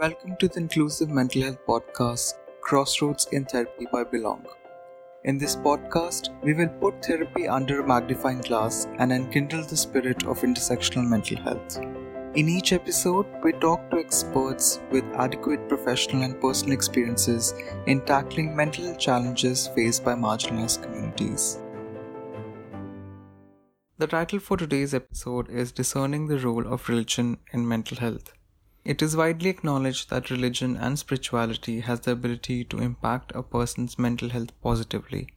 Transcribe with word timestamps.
Welcome 0.00 0.36
to 0.36 0.48
the 0.48 0.60
Inclusive 0.60 1.10
Mental 1.10 1.42
Health 1.42 1.58
Podcast, 1.68 2.32
Crossroads 2.62 3.26
in 3.32 3.44
Therapy 3.44 3.86
by 3.92 4.02
Belongg. 4.02 4.46
In 5.24 5.36
this 5.36 5.56
podcast, 5.56 6.30
we 6.42 6.54
will 6.54 6.70
put 6.80 7.04
therapy 7.04 7.46
under 7.46 7.80
a 7.80 7.86
magnifying 7.86 8.40
glass 8.40 8.86
and 8.96 9.12
enkindle 9.12 9.62
the 9.62 9.76
spirit 9.76 10.24
of 10.24 10.40
intersectional 10.40 11.06
mental 11.06 11.36
health. 11.36 11.76
In 12.34 12.48
each 12.48 12.72
episode, 12.72 13.26
we 13.44 13.52
talk 13.52 13.90
to 13.90 13.98
experts 13.98 14.80
with 14.90 15.04
adequate 15.16 15.68
professional 15.68 16.22
and 16.22 16.40
personal 16.40 16.72
experiences 16.72 17.52
in 17.86 18.00
tackling 18.06 18.56
mental 18.56 18.96
challenges 18.96 19.66
faced 19.66 20.02
by 20.02 20.14
marginalized 20.14 20.82
communities. 20.82 21.58
The 23.98 24.06
title 24.06 24.38
for 24.38 24.56
today's 24.56 24.94
episode 24.94 25.50
is 25.50 25.72
Discerning 25.72 26.28
the 26.28 26.38
Role 26.38 26.66
of 26.66 26.88
Religion 26.88 27.36
in 27.52 27.68
Mental 27.68 27.98
Health. 27.98 28.32
It 28.84 29.02
is 29.02 29.14
widely 29.14 29.50
acknowledged 29.50 30.08
that 30.08 30.30
religion 30.30 30.76
and 30.76 30.98
spirituality 30.98 31.80
has 31.80 32.00
the 32.00 32.12
ability 32.12 32.64
to 32.64 32.78
impact 32.78 33.30
a 33.34 33.42
person's 33.42 33.98
mental 33.98 34.30
health 34.30 34.58
positively. 34.62 35.28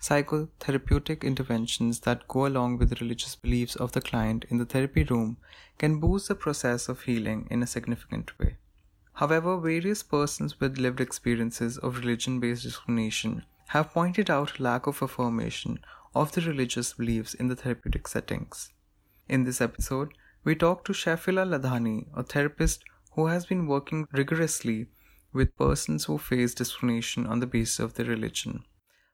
Psychotherapeutic 0.00 1.22
interventions 1.22 2.00
that 2.00 2.28
go 2.28 2.44
along 2.44 2.76
with 2.76 2.90
the 2.90 2.96
religious 3.00 3.36
beliefs 3.36 3.74
of 3.74 3.92
the 3.92 4.02
client 4.02 4.44
in 4.50 4.58
the 4.58 4.66
therapy 4.66 5.02
room 5.02 5.38
can 5.78 5.98
boost 5.98 6.28
the 6.28 6.34
process 6.34 6.90
of 6.90 7.02
healing 7.02 7.48
in 7.50 7.62
a 7.62 7.66
significant 7.66 8.38
way. 8.38 8.58
However, 9.14 9.56
various 9.56 10.02
persons 10.02 10.60
with 10.60 10.76
lived 10.76 11.00
experiences 11.00 11.78
of 11.78 11.98
religion 11.98 12.38
based 12.38 12.64
discrimination 12.64 13.46
have 13.68 13.92
pointed 13.92 14.28
out 14.28 14.60
lack 14.60 14.86
of 14.86 15.02
affirmation 15.02 15.78
of 16.14 16.32
the 16.32 16.42
religious 16.42 16.92
beliefs 16.92 17.32
in 17.32 17.48
the 17.48 17.56
therapeutic 17.56 18.06
settings. 18.06 18.72
In 19.26 19.44
this 19.44 19.62
episode, 19.62 20.12
we 20.44 20.54
talk 20.54 20.84
to 20.84 20.92
Shaifila 20.92 21.44
Ladhani, 21.48 22.06
a 22.14 22.22
therapist 22.22 22.84
who 23.12 23.26
has 23.28 23.46
been 23.46 23.66
working 23.66 24.06
rigorously 24.12 24.88
with 25.32 25.56
persons 25.56 26.04
who 26.04 26.18
face 26.18 26.54
discrimination 26.54 27.26
on 27.26 27.40
the 27.40 27.46
basis 27.46 27.80
of 27.80 27.94
their 27.94 28.06
religion. 28.06 28.64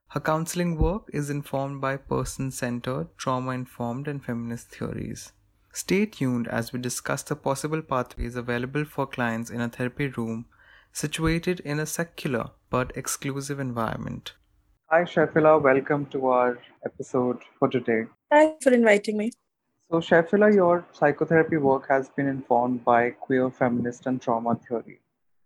Her 0.08 0.18
counseling 0.20 0.76
work 0.76 1.08
is 1.12 1.30
informed 1.30 1.80
by 1.80 1.96
person 1.98 2.50
centered, 2.50 3.16
trauma 3.16 3.52
informed, 3.52 4.08
and 4.08 4.24
feminist 4.24 4.70
theories. 4.70 5.32
Stay 5.72 6.04
tuned 6.04 6.48
as 6.48 6.72
we 6.72 6.80
discuss 6.80 7.22
the 7.22 7.36
possible 7.36 7.80
pathways 7.80 8.34
available 8.34 8.84
for 8.84 9.06
clients 9.06 9.50
in 9.50 9.60
a 9.60 9.68
therapy 9.68 10.08
room 10.08 10.46
situated 10.92 11.60
in 11.60 11.78
a 11.78 11.86
secular 11.86 12.50
but 12.70 12.96
exclusive 12.96 13.60
environment. 13.60 14.32
Hi, 14.88 15.04
Shaifila. 15.04 15.62
Welcome 15.62 16.06
to 16.06 16.26
our 16.26 16.58
episode 16.84 17.38
for 17.60 17.68
today. 17.68 18.06
Thanks 18.30 18.64
for 18.64 18.72
inviting 18.72 19.16
me. 19.16 19.30
So, 19.90 19.96
Shaifila, 19.96 20.54
your 20.54 20.86
psychotherapy 20.92 21.56
work 21.56 21.88
has 21.88 22.08
been 22.10 22.28
informed 22.28 22.84
by 22.84 23.10
queer, 23.10 23.50
feminist, 23.50 24.06
and 24.06 24.22
trauma 24.22 24.54
theory. 24.54 25.00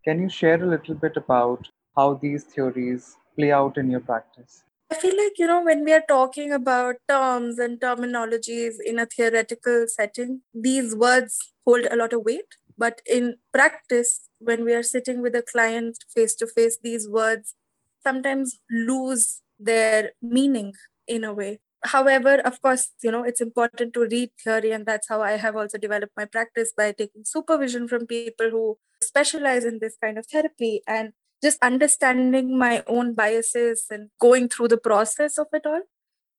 Can 0.04 0.20
you 0.20 0.28
share 0.28 0.62
a 0.62 0.66
little 0.66 0.94
bit 0.94 1.16
about 1.16 1.70
how 1.96 2.14
these 2.20 2.44
theories 2.44 3.16
play 3.36 3.52
out 3.52 3.78
in 3.78 3.90
your 3.90 4.00
practice? 4.00 4.64
I 4.90 4.96
feel 4.96 5.16
like, 5.16 5.38
you 5.38 5.46
know, 5.46 5.64
when 5.64 5.82
we 5.82 5.94
are 5.94 6.04
talking 6.06 6.52
about 6.52 6.96
terms 7.08 7.58
and 7.58 7.80
terminologies 7.80 8.74
in 8.84 8.98
a 8.98 9.06
theoretical 9.06 9.86
setting, 9.88 10.42
these 10.52 10.94
words 10.94 11.38
hold 11.64 11.86
a 11.90 11.96
lot 11.96 12.12
of 12.12 12.26
weight. 12.26 12.58
But 12.76 13.00
in 13.10 13.36
practice, 13.50 14.28
when 14.40 14.66
we 14.66 14.74
are 14.74 14.82
sitting 14.82 15.22
with 15.22 15.34
a 15.34 15.40
client 15.42 16.04
face 16.14 16.34
to 16.34 16.46
face, 16.46 16.76
these 16.82 17.08
words 17.08 17.54
sometimes 18.02 18.60
lose 18.70 19.40
their 19.58 20.10
meaning 20.20 20.74
in 21.08 21.24
a 21.24 21.32
way 21.32 21.60
however 21.84 22.40
of 22.44 22.60
course 22.62 22.90
you 23.02 23.10
know 23.10 23.22
it's 23.24 23.40
important 23.40 23.92
to 23.92 24.06
read 24.10 24.30
theory 24.42 24.70
and 24.70 24.86
that's 24.86 25.08
how 25.08 25.20
i 25.22 25.32
have 25.32 25.56
also 25.56 25.78
developed 25.78 26.12
my 26.16 26.24
practice 26.24 26.72
by 26.76 26.92
taking 26.92 27.24
supervision 27.24 27.86
from 27.86 28.06
people 28.06 28.50
who 28.50 28.76
specialize 29.02 29.64
in 29.64 29.78
this 29.80 29.96
kind 30.02 30.18
of 30.18 30.26
therapy 30.26 30.82
and 30.86 31.12
just 31.44 31.58
understanding 31.62 32.58
my 32.58 32.82
own 32.86 33.14
biases 33.14 33.84
and 33.90 34.08
going 34.18 34.48
through 34.48 34.68
the 34.68 34.78
process 34.78 35.36
of 35.36 35.46
it 35.52 35.66
all. 35.66 35.82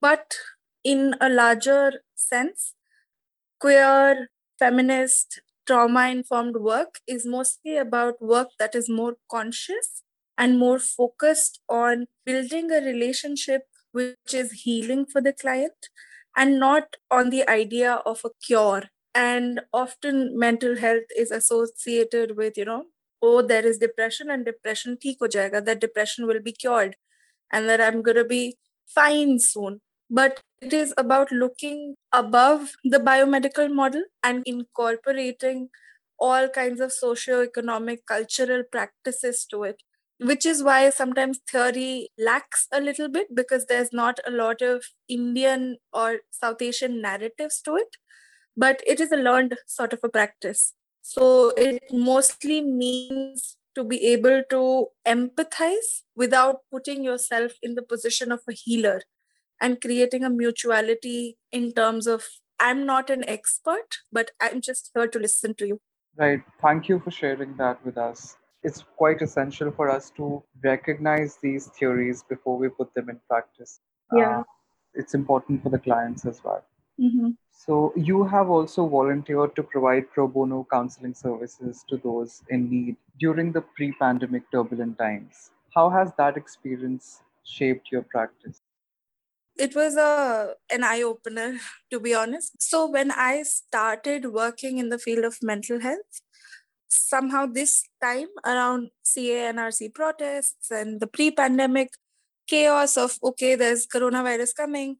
But 0.01 0.37
in 0.83 1.15
a 1.21 1.29
larger 1.29 2.01
sense 2.15 2.73
queer 3.59 4.29
feminist 4.59 5.41
trauma 5.67 6.09
informed 6.09 6.55
work 6.55 6.99
is 7.07 7.25
mostly 7.25 7.77
about 7.77 8.21
work 8.21 8.49
that 8.59 8.75
is 8.75 8.89
more 8.89 9.15
conscious 9.31 10.03
and 10.37 10.59
more 10.59 10.79
focused 10.79 11.59
on 11.69 12.05
building 12.25 12.71
a 12.71 12.81
relationship 12.81 13.63
which 13.95 14.33
is 14.33 14.51
healing 14.63 15.05
for 15.05 15.21
the 15.21 15.33
client 15.33 15.89
and 16.35 16.59
not 16.59 16.97
on 17.09 17.29
the 17.29 17.47
idea 17.49 17.93
of 18.05 18.21
a 18.25 18.29
cure. 18.45 18.83
And 19.13 19.61
often 19.73 20.37
mental 20.37 20.77
health 20.77 21.09
is 21.17 21.31
associated 21.31 22.35
with 22.37 22.57
you 22.57 22.65
know 22.65 22.85
oh 23.21 23.41
there 23.41 23.65
is 23.65 23.77
depression 23.77 24.29
and 24.29 24.45
depression 24.45 24.97
theek 24.97 25.19
that 25.65 25.79
depression 25.79 26.27
will 26.27 26.41
be 26.41 26.51
cured 26.51 26.97
and 27.51 27.69
that 27.69 27.81
i'm 27.81 28.01
going 28.01 28.17
to 28.17 28.25
be 28.25 28.57
fine 28.87 29.39
soon. 29.39 29.81
But 30.09 30.41
it 30.61 30.73
is 30.73 30.93
about 30.97 31.31
looking 31.31 31.95
above 32.13 32.73
the 32.83 32.99
biomedical 32.99 33.73
model 33.73 34.03
and 34.23 34.43
incorporating 34.45 35.69
all 36.19 36.47
kinds 36.49 36.79
of 36.81 36.93
socio-economic 36.93 38.05
cultural 38.05 38.63
practices 38.71 39.45
to 39.51 39.63
it 39.63 39.81
which 40.19 40.45
is 40.45 40.63
why 40.63 40.89
sometimes 40.89 41.39
theory 41.49 42.09
lacks 42.17 42.67
a 42.71 42.79
little 42.79 43.09
bit 43.09 43.35
because 43.35 43.65
there's 43.65 43.91
not 43.91 44.19
a 44.25 44.31
lot 44.31 44.61
of 44.61 44.85
Indian 45.09 45.77
or 45.91 46.19
South 46.31 46.61
Asian 46.61 47.01
narratives 47.01 47.61
to 47.65 47.75
it, 47.75 47.97
but 48.55 48.81
it 48.87 48.99
is 48.99 49.11
a 49.11 49.17
learned 49.17 49.57
sort 49.67 49.93
of 49.93 49.99
a 50.03 50.09
practice. 50.09 50.73
So 51.01 51.49
it 51.57 51.83
mostly 51.91 52.61
means 52.61 53.57
to 53.75 53.83
be 53.83 54.05
able 54.07 54.41
to 54.49 54.87
empathize 55.05 56.03
without 56.15 56.59
putting 56.71 57.03
yourself 57.03 57.53
in 57.61 57.75
the 57.75 57.81
position 57.81 58.31
of 58.31 58.39
a 58.49 58.53
healer 58.53 59.01
and 59.61 59.81
creating 59.81 60.23
a 60.23 60.29
mutuality 60.29 61.37
in 61.51 61.73
terms 61.73 62.07
of 62.07 62.23
I'm 62.57 62.85
not 62.85 63.09
an 63.09 63.27
expert, 63.27 63.97
but 64.13 64.31
I'm 64.41 64.61
just 64.61 64.91
here 64.95 65.07
to 65.07 65.19
listen 65.19 65.55
to 65.55 65.67
you. 65.67 65.81
Right. 66.17 66.41
Thank 66.61 66.87
you 66.87 66.99
for 66.99 67.11
sharing 67.11 67.57
that 67.57 67.85
with 67.85 67.97
us 67.97 68.37
it's 68.65 68.83
quite 68.97 69.21
essential 69.21 69.71
for 69.71 69.89
us 69.89 70.11
to 70.17 70.43
recognize 70.63 71.37
these 71.41 71.67
theories 71.79 72.23
before 72.27 72.57
we 72.57 72.69
put 72.69 72.93
them 72.95 73.09
in 73.09 73.19
practice. 73.29 73.79
Yeah. 74.11 74.39
Uh, 74.39 74.43
it's 74.95 75.13
important 75.13 75.61
for 75.61 75.69
the 75.69 75.77
clients 75.77 76.25
as 76.25 76.41
well. 76.43 76.63
Mm-hmm. 76.99 77.31
So, 77.51 77.93
you 77.95 78.23
have 78.23 78.49
also 78.49 78.87
volunteered 78.87 79.55
to 79.55 79.63
provide 79.63 80.09
pro 80.11 80.27
bono 80.27 80.65
counseling 80.71 81.13
services 81.13 81.83
to 81.89 81.97
those 81.97 82.41
in 82.49 82.69
need 82.69 82.95
during 83.19 83.51
the 83.51 83.61
pre 83.61 83.91
pandemic 83.93 84.49
turbulent 84.51 84.97
times. 84.97 85.51
How 85.73 85.89
has 85.89 86.11
that 86.17 86.37
experience 86.37 87.21
shaped 87.43 87.91
your 87.91 88.03
practice? 88.03 88.61
It 89.57 89.75
was 89.75 89.95
a 89.95 90.55
an 90.69 90.83
eye 90.83 91.01
opener, 91.01 91.57
to 91.91 91.99
be 91.99 92.13
honest. 92.13 92.61
So, 92.61 92.89
when 92.89 93.11
I 93.11 93.43
started 93.43 94.31
working 94.31 94.77
in 94.77 94.89
the 94.89 94.99
field 94.99 95.25
of 95.25 95.39
mental 95.41 95.81
health, 95.81 96.21
somehow 96.87 97.45
this 97.45 97.83
time 98.01 98.27
around 98.45 98.89
CAA 99.05 99.49
and 99.49 99.59
NRC 99.59 99.93
protests 99.93 100.71
and 100.71 100.99
the 100.99 101.07
pre-pandemic 101.07 101.89
chaos 102.47 102.97
of 102.97 103.17
okay, 103.23 103.55
there's 103.55 103.87
coronavirus 103.87 104.55
coming, 104.55 104.97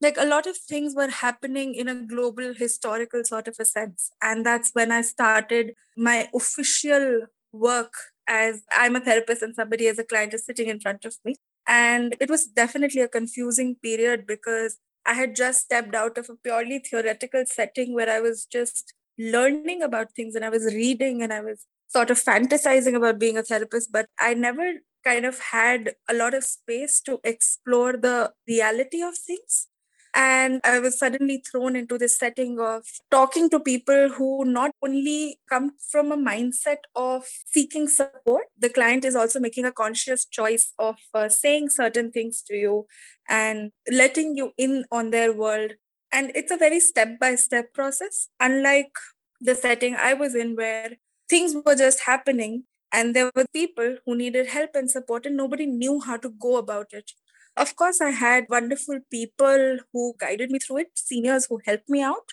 like 0.00 0.16
a 0.16 0.26
lot 0.26 0.46
of 0.46 0.56
things 0.56 0.94
were 0.94 1.08
happening 1.08 1.74
in 1.74 1.88
a 1.88 1.94
global 1.94 2.54
historical 2.54 3.24
sort 3.24 3.48
of 3.48 3.56
a 3.58 3.64
sense. 3.64 4.10
And 4.22 4.44
that's 4.44 4.70
when 4.72 4.92
I 4.92 5.02
started 5.02 5.74
my 5.96 6.28
official 6.34 7.26
work 7.52 7.92
as 8.28 8.62
I'm 8.76 8.94
a 8.94 9.00
therapist 9.00 9.42
and 9.42 9.54
somebody 9.54 9.88
as 9.88 9.98
a 9.98 10.04
client 10.04 10.34
is 10.34 10.44
sitting 10.44 10.68
in 10.68 10.80
front 10.80 11.04
of 11.04 11.16
me. 11.24 11.36
And 11.66 12.14
it 12.20 12.30
was 12.30 12.46
definitely 12.46 13.02
a 13.02 13.08
confusing 13.08 13.76
period 13.82 14.26
because 14.26 14.78
I 15.04 15.14
had 15.14 15.34
just 15.34 15.62
stepped 15.62 15.94
out 15.94 16.18
of 16.18 16.28
a 16.28 16.36
purely 16.36 16.78
theoretical 16.78 17.44
setting 17.46 17.94
where 17.94 18.10
I 18.10 18.20
was 18.20 18.44
just 18.44 18.94
learning 19.18 19.82
about 19.82 20.12
things 20.12 20.34
and 20.34 20.44
I 20.44 20.48
was 20.48 20.72
reading 20.74 21.22
and 21.22 21.32
I 21.32 21.40
was 21.40 21.66
sort 21.88 22.10
of 22.10 22.22
fantasizing 22.22 22.94
about 22.94 23.18
being 23.18 23.36
a 23.36 23.42
therapist, 23.42 23.90
but 23.90 24.06
I 24.18 24.34
never 24.34 24.74
kind 25.04 25.24
of 25.24 25.38
had 25.38 25.94
a 26.08 26.14
lot 26.14 26.34
of 26.34 26.44
space 26.44 27.00
to 27.02 27.18
explore 27.24 27.94
the 27.94 28.32
reality 28.46 29.02
of 29.02 29.16
things. 29.16 29.68
And 30.14 30.60
I 30.64 30.80
was 30.80 30.98
suddenly 30.98 31.42
thrown 31.50 31.76
into 31.76 31.98
this 31.98 32.18
setting 32.18 32.58
of 32.58 32.84
talking 33.10 33.50
to 33.50 33.60
people 33.60 34.08
who 34.08 34.44
not 34.44 34.72
only 34.82 35.38
come 35.48 35.72
from 35.90 36.10
a 36.10 36.16
mindset 36.16 36.78
of 36.96 37.24
seeking 37.46 37.88
support, 37.88 38.44
the 38.58 38.70
client 38.70 39.04
is 39.04 39.14
also 39.14 39.38
making 39.38 39.66
a 39.66 39.72
conscious 39.72 40.24
choice 40.24 40.72
of 40.78 40.96
uh, 41.14 41.28
saying 41.28 41.68
certain 41.70 42.10
things 42.10 42.42
to 42.48 42.56
you 42.56 42.86
and 43.28 43.70
letting 43.90 44.34
you 44.36 44.52
in 44.56 44.86
on 44.90 45.10
their 45.10 45.32
world 45.32 45.72
and 46.12 46.32
it's 46.34 46.50
a 46.50 46.56
very 46.56 46.80
step 46.80 47.18
by 47.18 47.34
step 47.34 47.72
process, 47.74 48.28
unlike 48.40 48.92
the 49.40 49.54
setting 49.54 49.94
I 49.94 50.14
was 50.14 50.34
in 50.34 50.56
where 50.56 50.92
things 51.28 51.54
were 51.64 51.74
just 51.74 52.00
happening 52.06 52.64
and 52.92 53.14
there 53.14 53.30
were 53.36 53.44
people 53.52 53.98
who 54.04 54.16
needed 54.16 54.48
help 54.48 54.70
and 54.74 54.90
support 54.90 55.26
and 55.26 55.36
nobody 55.36 55.66
knew 55.66 56.00
how 56.00 56.16
to 56.16 56.30
go 56.30 56.56
about 56.56 56.92
it. 56.92 57.12
Of 57.56 57.76
course, 57.76 58.00
I 58.00 58.10
had 58.10 58.46
wonderful 58.48 59.00
people 59.10 59.78
who 59.92 60.14
guided 60.18 60.50
me 60.50 60.58
through 60.58 60.78
it, 60.78 60.90
seniors 60.94 61.46
who 61.46 61.60
helped 61.64 61.88
me 61.88 62.02
out, 62.02 62.32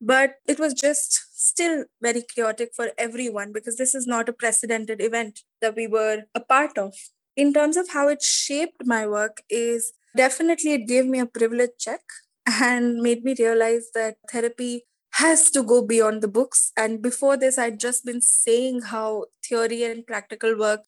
but 0.00 0.36
it 0.46 0.58
was 0.58 0.74
just 0.74 1.20
still 1.34 1.84
very 2.00 2.22
chaotic 2.22 2.70
for 2.74 2.90
everyone 2.98 3.52
because 3.52 3.76
this 3.76 3.94
is 3.94 4.06
not 4.06 4.28
a 4.28 4.32
precedented 4.32 5.02
event 5.02 5.40
that 5.60 5.74
we 5.74 5.86
were 5.86 6.22
a 6.34 6.40
part 6.40 6.78
of. 6.78 6.94
In 7.36 7.52
terms 7.52 7.76
of 7.76 7.90
how 7.90 8.08
it 8.08 8.22
shaped 8.22 8.84
my 8.84 9.06
work, 9.06 9.42
is 9.48 9.92
definitely 10.16 10.72
it 10.74 10.86
gave 10.86 11.06
me 11.06 11.20
a 11.20 11.26
privilege 11.26 11.70
check 11.78 12.00
and 12.48 13.02
made 13.02 13.24
me 13.24 13.34
realize 13.38 13.90
that 13.94 14.16
therapy 14.30 14.84
has 15.12 15.50
to 15.50 15.62
go 15.62 15.82
beyond 15.82 16.22
the 16.22 16.28
books. 16.28 16.72
And 16.76 17.02
before 17.02 17.36
this, 17.36 17.58
I'd 17.58 17.80
just 17.80 18.04
been 18.04 18.20
saying 18.20 18.82
how 18.82 19.26
theory 19.44 19.82
and 19.84 20.06
practical 20.06 20.58
work 20.58 20.82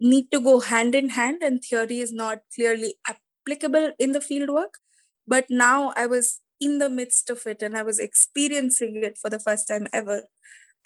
need 0.00 0.30
to 0.32 0.40
go 0.40 0.60
hand 0.60 0.94
in 0.94 1.10
hand, 1.10 1.42
and 1.42 1.62
theory 1.62 2.00
is 2.00 2.12
not 2.12 2.40
clearly 2.54 2.94
applicable 3.08 3.92
in 3.98 4.12
the 4.12 4.20
field 4.20 4.50
work. 4.50 4.74
But 5.26 5.46
now 5.48 5.92
I 5.96 6.06
was 6.06 6.40
in 6.60 6.78
the 6.78 6.90
midst 6.90 7.30
of 7.30 7.46
it 7.46 7.62
and 7.62 7.76
I 7.76 7.82
was 7.82 7.98
experiencing 7.98 9.02
it 9.02 9.18
for 9.18 9.30
the 9.30 9.38
first 9.38 9.68
time 9.68 9.86
ever. 9.92 10.22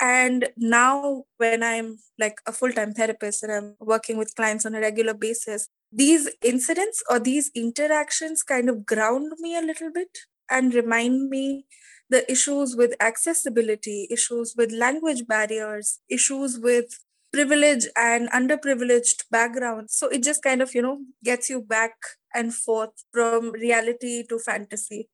And 0.00 0.48
now, 0.56 1.24
when 1.38 1.62
I'm 1.62 1.98
like 2.18 2.38
a 2.46 2.52
full 2.52 2.72
time 2.72 2.92
therapist 2.92 3.42
and 3.42 3.52
I'm 3.52 3.74
working 3.80 4.16
with 4.16 4.36
clients 4.36 4.64
on 4.64 4.74
a 4.74 4.80
regular 4.80 5.14
basis, 5.14 5.68
these 5.90 6.28
incidents 6.42 7.02
or 7.10 7.18
these 7.18 7.50
interactions 7.54 8.42
kind 8.42 8.68
of 8.68 8.84
ground 8.84 9.32
me 9.38 9.56
a 9.56 9.62
little 9.62 9.90
bit 9.92 10.18
and 10.50 10.74
remind 10.74 11.28
me 11.28 11.64
the 12.10 12.30
issues 12.30 12.74
with 12.76 12.94
accessibility, 13.00 14.08
issues 14.10 14.54
with 14.56 14.72
language 14.72 15.26
barriers, 15.26 16.00
issues 16.08 16.58
with 16.58 16.98
privilege 17.32 17.86
and 17.96 18.30
underprivileged 18.30 19.24
backgrounds. 19.30 19.94
So 19.94 20.08
it 20.08 20.22
just 20.22 20.42
kind 20.42 20.62
of, 20.62 20.74
you 20.74 20.82
know, 20.82 20.98
gets 21.24 21.50
you 21.50 21.60
back 21.62 21.92
and 22.34 22.54
forth 22.54 23.04
from 23.12 23.52
reality 23.52 24.24
to 24.28 24.38
fantasy. 24.38 25.08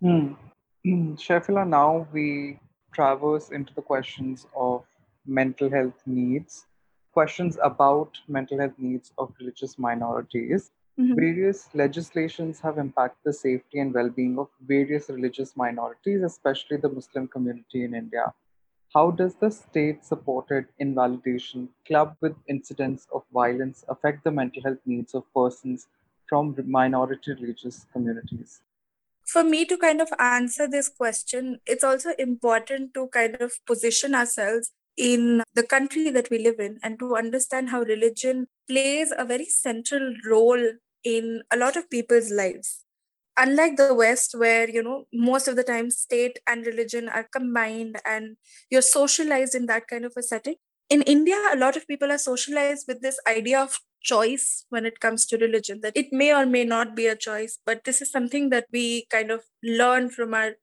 Hmm. 0.00 0.34
hmm. 0.84 1.14
Now 1.48 2.06
we 2.12 2.58
traverse 2.92 3.50
into 3.50 3.74
the 3.74 3.82
questions 3.82 4.46
of 4.56 4.84
mental 5.26 5.70
health 5.70 6.00
needs, 6.06 6.64
questions 7.18 7.56
about 7.64 8.18
mental 8.28 8.60
health 8.60 8.78
needs 8.78 9.12
of 9.18 9.32
religious 9.40 9.76
minorities. 9.76 10.70
Mm-hmm. 10.98 11.14
Various 11.14 11.68
legislations 11.74 12.60
have 12.60 12.78
impacted 12.78 13.24
the 13.24 13.32
safety 13.32 13.80
and 13.80 13.92
well 13.92 14.10
being 14.18 14.38
of 14.38 14.48
various 14.74 15.08
religious 15.08 15.56
minorities, 15.56 16.22
especially 16.22 16.76
the 16.76 16.92
Muslim 16.98 17.26
community 17.26 17.82
in 17.82 17.96
India. 18.02 18.32
How 18.94 19.10
does 19.10 19.34
the 19.34 19.50
state 19.50 20.04
supported 20.04 20.66
invalidation 20.78 21.68
club 21.88 22.16
with 22.20 22.36
incidents 22.46 23.08
of 23.12 23.24
violence 23.32 23.84
affect 23.88 24.22
the 24.22 24.30
mental 24.30 24.62
health 24.62 24.86
needs 24.86 25.14
of 25.14 25.24
persons 25.34 25.88
from 26.28 26.56
minority 26.78 27.32
religious 27.42 27.84
communities? 27.92 28.60
for 29.28 29.44
me 29.44 29.64
to 29.70 29.76
kind 29.76 30.00
of 30.00 30.08
answer 30.18 30.66
this 30.66 30.88
question, 30.88 31.60
it's 31.66 31.84
also 31.84 32.12
important 32.18 32.94
to 32.94 33.08
kind 33.08 33.36
of 33.46 33.56
position 33.66 34.14
ourselves 34.14 34.70
in 34.98 35.42
the 35.54 35.62
country 35.62 36.10
that 36.10 36.28
we 36.30 36.38
live 36.38 36.58
in 36.58 36.78
and 36.82 36.98
to 36.98 37.16
understand 37.16 37.70
how 37.70 37.82
religion 37.82 38.48
plays 38.68 39.12
a 39.16 39.24
very 39.24 39.44
central 39.44 40.14
role 40.28 40.72
in 41.04 41.42
a 41.52 41.56
lot 41.56 41.76
of 41.76 41.88
people's 41.88 42.30
lives. 42.30 42.84
Unlike 43.36 43.76
the 43.76 43.94
west 43.94 44.34
where 44.36 44.68
you 44.68 44.82
know 44.82 45.04
most 45.12 45.46
of 45.46 45.54
the 45.54 45.62
time 45.62 45.90
state 45.90 46.40
and 46.48 46.66
religion 46.66 47.08
are 47.08 47.28
combined 47.32 48.00
and 48.04 48.36
you're 48.68 48.82
socialized 48.82 49.54
in 49.54 49.66
that 49.66 49.86
kind 49.86 50.04
of 50.04 50.12
a 50.16 50.22
setting 50.22 50.56
in 50.90 51.02
india 51.02 51.38
a 51.52 51.56
lot 51.56 51.76
of 51.76 51.86
people 51.86 52.10
are 52.10 52.18
socialized 52.18 52.86
with 52.88 53.00
this 53.00 53.20
idea 53.28 53.60
of 53.60 53.78
choice 54.02 54.64
when 54.70 54.84
it 54.84 54.98
comes 54.98 55.24
to 55.26 55.36
religion 55.36 55.80
that 55.82 55.96
it 55.96 56.06
may 56.10 56.34
or 56.34 56.46
may 56.46 56.64
not 56.64 56.96
be 56.96 57.06
a 57.06 57.14
choice 57.14 57.58
but 57.64 57.84
this 57.84 58.02
is 58.02 58.10
something 58.10 58.48
that 58.50 58.66
we 58.72 59.06
kind 59.10 59.30
of 59.30 59.42
learn 59.62 60.10
from 60.10 60.34
our 60.34 60.54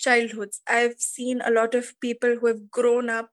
childhoods. 0.00 0.62
I've 0.66 0.98
seen 0.98 1.40
a 1.44 1.50
lot 1.50 1.74
of 1.74 1.92
people 2.00 2.36
who 2.40 2.46
have 2.46 2.70
grown 2.70 3.10
up 3.10 3.30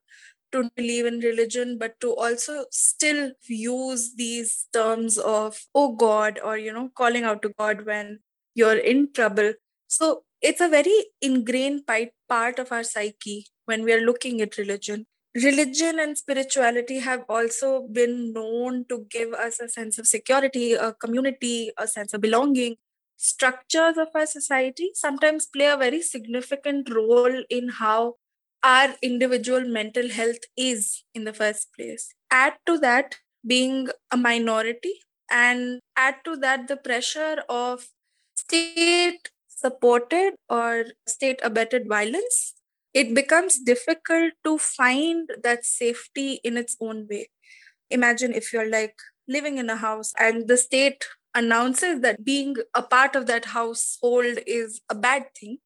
to 0.52 0.70
believe 0.76 1.06
in 1.06 1.20
religion 1.20 1.78
but 1.78 2.00
to 2.00 2.16
also 2.16 2.66
still 2.72 3.32
use 3.48 4.16
these 4.16 4.68
terms 4.74 5.18
of 5.18 5.60
oh 5.76 5.96
god 5.96 6.40
or 6.44 6.58
you 6.58 6.72
know 6.72 6.90
calling 6.96 7.24
out 7.24 7.42
to 7.42 7.52
god 7.58 7.86
when 7.86 8.20
you're 8.56 8.78
in 8.78 9.12
trouble 9.14 9.54
so 9.88 10.24
it's 10.42 10.62
a 10.62 10.70
very 10.70 11.06
ingrained 11.22 11.82
part 12.30 12.60
of 12.60 12.72
our 12.72 12.84
psyche 12.84 13.48
when 13.66 13.84
we 13.84 13.94
are 13.94 14.02
looking 14.02 14.42
at 14.42 14.58
religion 14.58 15.06
religion 15.44 16.00
and 16.00 16.18
spirituality 16.18 17.00
have 17.00 17.24
also 17.30 17.88
been 17.92 18.34
known 18.34 18.86
to 18.90 19.06
give 19.10 19.34
us 19.34 19.60
a 19.60 19.70
sense 19.70 19.98
of 20.00 20.08
security, 20.08 20.74
a 20.74 20.94
community, 20.94 21.72
a 21.78 21.88
sense 21.88 22.14
of 22.14 22.22
belonging. 22.22 22.76
Structures 23.18 23.98
of 23.98 24.10
our 24.14 24.26
society 24.26 24.92
sometimes 24.94 25.48
play 25.48 25.66
a 25.66 25.78
very 25.78 26.02
significant 26.02 26.90
role 26.94 27.44
in 27.50 27.70
how 27.70 28.16
our 28.68 28.96
individual 29.02 29.68
mental 29.68 30.10
health 30.10 30.44
is 30.58 31.04
in 31.16 31.24
the 31.24 31.34
first 31.34 31.70
place. 31.78 32.14
Add 32.32 32.56
to 32.66 32.78
that 32.80 33.16
being 33.46 33.88
a 34.12 34.18
minority, 34.18 34.94
and 35.32 35.80
add 35.96 36.16
to 36.26 36.36
that 36.38 36.68
the 36.68 36.78
pressure 36.78 37.44
of 37.50 37.88
state 38.36 39.32
supported 39.48 40.36
or 40.50 40.86
state 41.08 41.40
abetted 41.44 41.88
violence 41.88 42.54
it 42.94 43.14
becomes 43.14 43.60
difficult 43.60 44.34
to 44.44 44.58
find 44.58 45.30
that 45.44 45.66
safety 45.66 46.40
in 46.44 46.58
its 46.58 46.76
own 46.82 47.08
way. 47.10 47.30
Imagine 47.90 48.34
if 48.34 48.54
you're 48.54 48.70
like 48.70 48.96
living 49.28 49.58
in 49.58 49.70
a 49.70 49.76
house 49.76 50.14
and 50.20 50.48
the 50.48 50.58
state 50.58 51.06
announces 51.36 52.02
that 52.02 52.26
being 52.26 52.56
a 52.74 52.82
part 52.82 53.16
of 53.16 53.28
that 53.28 53.46
household 53.46 54.40
is 54.48 54.82
a 54.90 54.96
bad 54.96 55.26
thing. 55.40 55.60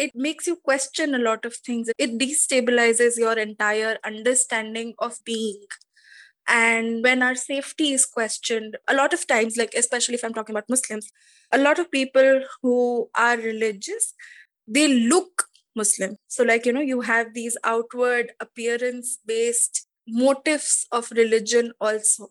It 0.00 0.12
makes 0.14 0.46
you 0.48 0.56
question 0.56 1.14
a 1.14 1.18
lot 1.18 1.44
of 1.44 1.54
things. 1.56 1.90
It 1.98 2.18
destabilizes 2.18 3.18
your 3.18 3.38
entire 3.38 3.98
understanding 4.04 4.94
of 4.98 5.18
being. 5.24 5.66
And 6.48 7.02
when 7.04 7.22
our 7.22 7.34
safety 7.34 7.92
is 7.92 8.06
questioned, 8.06 8.76
a 8.88 8.94
lot 8.94 9.12
of 9.12 9.26
times, 9.26 9.56
like 9.56 9.74
especially 9.74 10.14
if 10.14 10.24
I'm 10.24 10.34
talking 10.34 10.54
about 10.54 10.68
Muslims, 10.68 11.10
a 11.52 11.58
lot 11.58 11.78
of 11.78 11.90
people 11.90 12.42
who 12.62 13.08
are 13.14 13.36
religious, 13.36 14.14
they 14.66 14.88
look 14.88 15.44
Muslim. 15.76 16.16
So, 16.28 16.42
like, 16.44 16.66
you 16.66 16.72
know, 16.72 16.80
you 16.80 17.02
have 17.02 17.34
these 17.34 17.56
outward 17.64 18.32
appearance 18.40 19.18
based 19.26 19.86
motives 20.08 20.86
of 20.90 21.10
religion 21.12 21.72
also. 21.80 22.30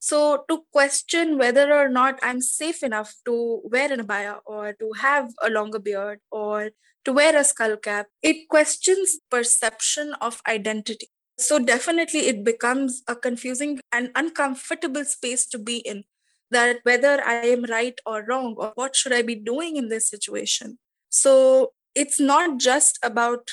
So, 0.00 0.44
to 0.48 0.64
question 0.72 1.38
whether 1.38 1.72
or 1.74 1.88
not 1.88 2.18
I'm 2.22 2.40
safe 2.40 2.82
enough 2.82 3.14
to 3.26 3.60
wear 3.64 3.92
an 3.92 4.00
abaya 4.06 4.38
or 4.46 4.72
to 4.74 4.92
have 5.00 5.30
a 5.42 5.50
longer 5.50 5.78
beard 5.80 6.20
or 6.30 6.70
to 7.08 7.14
wear 7.14 7.34
a 7.34 7.42
skull 7.42 7.78
cap, 7.78 8.08
it 8.22 8.48
questions 8.50 9.18
perception 9.30 10.12
of 10.20 10.42
identity. 10.46 11.08
So, 11.38 11.58
definitely, 11.58 12.26
it 12.26 12.44
becomes 12.44 13.02
a 13.08 13.16
confusing 13.16 13.80
and 13.90 14.10
uncomfortable 14.14 15.06
space 15.06 15.46
to 15.46 15.58
be 15.58 15.78
in 15.78 16.04
that 16.50 16.80
whether 16.82 17.22
I 17.24 17.46
am 17.46 17.64
right 17.64 17.98
or 18.04 18.24
wrong 18.28 18.56
or 18.58 18.72
what 18.74 18.94
should 18.94 19.12
I 19.12 19.22
be 19.22 19.36
doing 19.36 19.76
in 19.76 19.88
this 19.88 20.06
situation. 20.10 20.78
So, 21.08 21.72
it's 21.94 22.20
not 22.20 22.58
just 22.60 22.98
about 23.02 23.52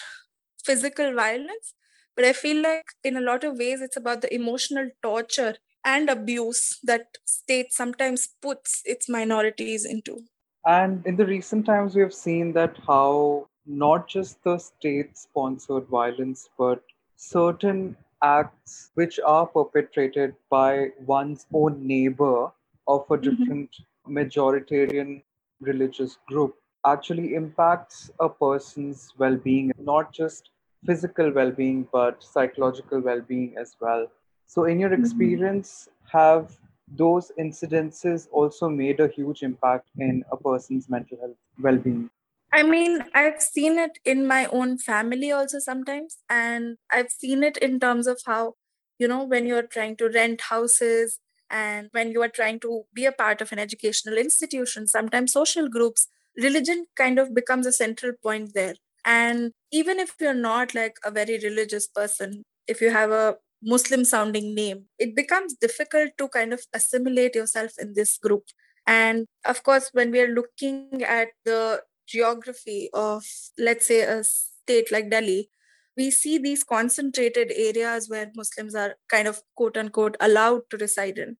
physical 0.65 1.13
violence, 1.13 1.75
but 2.13 2.25
I 2.25 2.33
feel 2.33 2.61
like 2.61 2.83
in 3.05 3.15
a 3.15 3.21
lot 3.21 3.45
of 3.45 3.57
ways 3.57 3.79
it's 3.79 3.95
about 3.95 4.21
the 4.21 4.33
emotional 4.35 4.89
torture 5.01 5.55
and 5.85 6.09
abuse 6.09 6.77
that 6.83 7.19
state 7.25 7.71
sometimes 7.71 8.27
puts 8.41 8.81
its 8.83 9.07
minorities 9.07 9.85
into. 9.85 10.25
And 10.65 11.05
in 11.05 11.15
the 11.15 11.25
recent 11.25 11.65
times, 11.65 11.95
we 11.95 12.01
have 12.01 12.13
seen 12.13 12.53
that 12.53 12.75
how 12.87 13.47
not 13.65 14.07
just 14.07 14.43
the 14.43 14.57
state 14.57 15.17
sponsored 15.17 15.87
violence, 15.87 16.49
but 16.57 16.81
certain 17.15 17.95
acts 18.23 18.91
which 18.95 19.19
are 19.25 19.45
perpetrated 19.45 20.35
by 20.49 20.89
one's 21.05 21.45
own 21.53 21.85
neighbor 21.85 22.51
of 22.87 23.05
a 23.09 23.17
mm-hmm. 23.17 23.29
different 23.29 23.69
mm-hmm. 23.71 24.17
majoritarian 24.17 25.21
religious 25.61 26.17
group 26.27 26.55
actually 26.85 27.33
impacts 27.35 28.11
a 28.19 28.29
person's 28.29 29.13
well 29.17 29.35
being, 29.35 29.71
not 29.79 30.11
just 30.13 30.49
physical 30.85 31.31
well 31.31 31.51
being, 31.51 31.87
but 31.91 32.23
psychological 32.23 32.99
well 32.99 33.21
being 33.21 33.55
as 33.57 33.75
well. 33.79 34.07
So, 34.47 34.65
in 34.65 34.79
your 34.79 34.91
mm-hmm. 34.91 35.01
experience, 35.03 35.89
mm-hmm. 35.89 36.17
have 36.17 36.57
those 36.87 37.31
incidences 37.39 38.27
also 38.31 38.69
made 38.69 38.99
a 38.99 39.07
huge 39.07 39.43
impact 39.43 39.89
in 39.97 40.23
a 40.31 40.37
person's 40.37 40.89
mental 40.89 41.17
health 41.19 41.37
well 41.59 41.77
being? 41.77 42.09
I 42.53 42.63
mean, 42.63 43.03
I've 43.13 43.41
seen 43.41 43.77
it 43.77 43.99
in 44.05 44.27
my 44.27 44.45
own 44.45 44.77
family 44.77 45.31
also 45.31 45.59
sometimes, 45.59 46.17
and 46.29 46.77
I've 46.91 47.11
seen 47.11 47.43
it 47.43 47.57
in 47.57 47.79
terms 47.79 48.07
of 48.07 48.21
how, 48.25 48.53
you 48.97 49.07
know, 49.07 49.23
when 49.23 49.45
you're 49.45 49.67
trying 49.67 49.97
to 49.97 50.09
rent 50.09 50.41
houses 50.41 51.19
and 51.49 51.89
when 51.91 52.11
you 52.11 52.21
are 52.21 52.29
trying 52.29 52.59
to 52.61 52.83
be 52.93 53.05
a 53.05 53.11
part 53.11 53.41
of 53.41 53.51
an 53.51 53.59
educational 53.59 54.17
institution, 54.17 54.87
sometimes 54.87 55.33
social 55.33 55.67
groups 55.67 56.07
religion 56.37 56.85
kind 56.95 57.19
of 57.19 57.33
becomes 57.33 57.65
a 57.65 57.71
central 57.71 58.13
point 58.21 58.53
there. 58.53 58.75
And 59.03 59.51
even 59.71 59.99
if 59.99 60.15
you're 60.19 60.33
not 60.33 60.73
like 60.73 60.97
a 61.03 61.11
very 61.11 61.39
religious 61.43 61.87
person, 61.87 62.43
if 62.67 62.81
you 62.81 62.89
have 62.89 63.11
a 63.11 63.37
Muslim 63.65 64.05
sounding 64.05 64.53
name, 64.53 64.85
it 64.99 65.15
becomes 65.15 65.55
difficult 65.55 66.11
to 66.17 66.27
kind 66.29 66.53
of 66.53 66.61
assimilate 66.73 67.35
yourself 67.35 67.71
in 67.79 67.93
this 67.93 68.17
group. 68.17 68.43
And 68.87 69.25
of 69.45 69.63
course, 69.63 69.89
when 69.93 70.11
we 70.11 70.21
are 70.21 70.33
looking 70.33 71.01
at 71.03 71.29
the 71.43 71.81
geography 72.07 72.89
of, 72.93 73.25
let's 73.57 73.87
say, 73.87 74.01
a 74.01 74.23
state 74.23 74.91
like 74.91 75.09
Delhi, 75.09 75.49
we 75.97 76.11
see 76.11 76.37
these 76.37 76.63
concentrated 76.63 77.51
areas 77.55 78.09
where 78.09 78.31
Muslims 78.35 78.75
are 78.75 78.95
kind 79.09 79.27
of 79.27 79.41
quote 79.55 79.77
unquote 79.77 80.17
allowed 80.19 80.61
to 80.69 80.77
reside 80.77 81.17
in. 81.17 81.37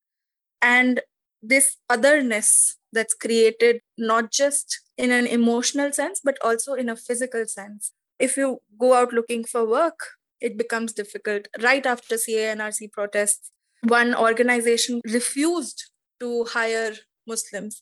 And 0.61 1.01
this 1.43 1.77
otherness 1.89 2.77
that's 2.91 3.13
created, 3.13 3.81
not 3.97 4.31
just 4.31 4.81
in 4.97 5.11
an 5.11 5.27
emotional 5.27 5.91
sense, 5.91 6.21
but 6.23 6.37
also 6.43 6.73
in 6.73 6.89
a 6.89 6.95
physical 6.95 7.45
sense. 7.45 7.91
If 8.17 8.37
you 8.37 8.59
go 8.79 8.93
out 8.93 9.13
looking 9.13 9.43
for 9.43 9.67
work, 9.67 9.99
it 10.41 10.57
becomes 10.57 10.93
difficult. 10.93 11.47
Right 11.61 11.85
after 11.85 12.15
CAA 12.17 12.51
and 12.51 12.61
NRC 12.61 12.91
protests, 12.91 13.51
one 13.87 14.15
organization 14.15 15.01
refused 15.05 15.91
to 16.19 16.45
hire 16.45 16.93
Muslims. 17.27 17.81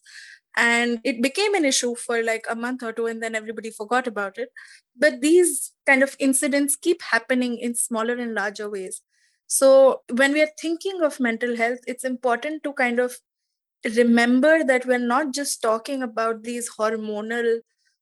And 0.56 1.00
it 1.04 1.22
became 1.22 1.56
an 1.56 1.66
issue 1.66 1.96
for 1.96 2.22
like 2.22 2.46
a 2.48 2.56
month 2.56 2.84
or 2.84 2.94
two 2.94 3.08
and 3.08 3.24
then 3.24 3.34
everybody 3.36 3.72
forgot 3.72 4.06
about 4.06 4.38
it. 4.38 4.50
But 4.96 5.22
these 5.22 5.72
kind 5.88 6.04
of 6.04 6.16
incidents 6.20 6.76
keep 6.76 7.02
happening 7.02 7.58
in 7.58 7.74
smaller 7.74 8.16
and 8.16 8.36
larger 8.36 8.70
ways. 8.70 9.02
So 9.48 10.02
when 10.12 10.32
we 10.34 10.42
are 10.44 10.50
thinking 10.60 11.02
of 11.02 11.20
mental 11.20 11.56
health 11.58 11.80
it's 11.88 12.04
important 12.04 12.64
to 12.64 12.74
kind 12.74 13.00
of 13.00 13.18
remember 13.96 14.64
that 14.64 14.86
we're 14.86 14.98
not 14.98 15.34
just 15.34 15.62
talking 15.62 16.02
about 16.04 16.44
these 16.44 16.70
hormonal 16.78 17.60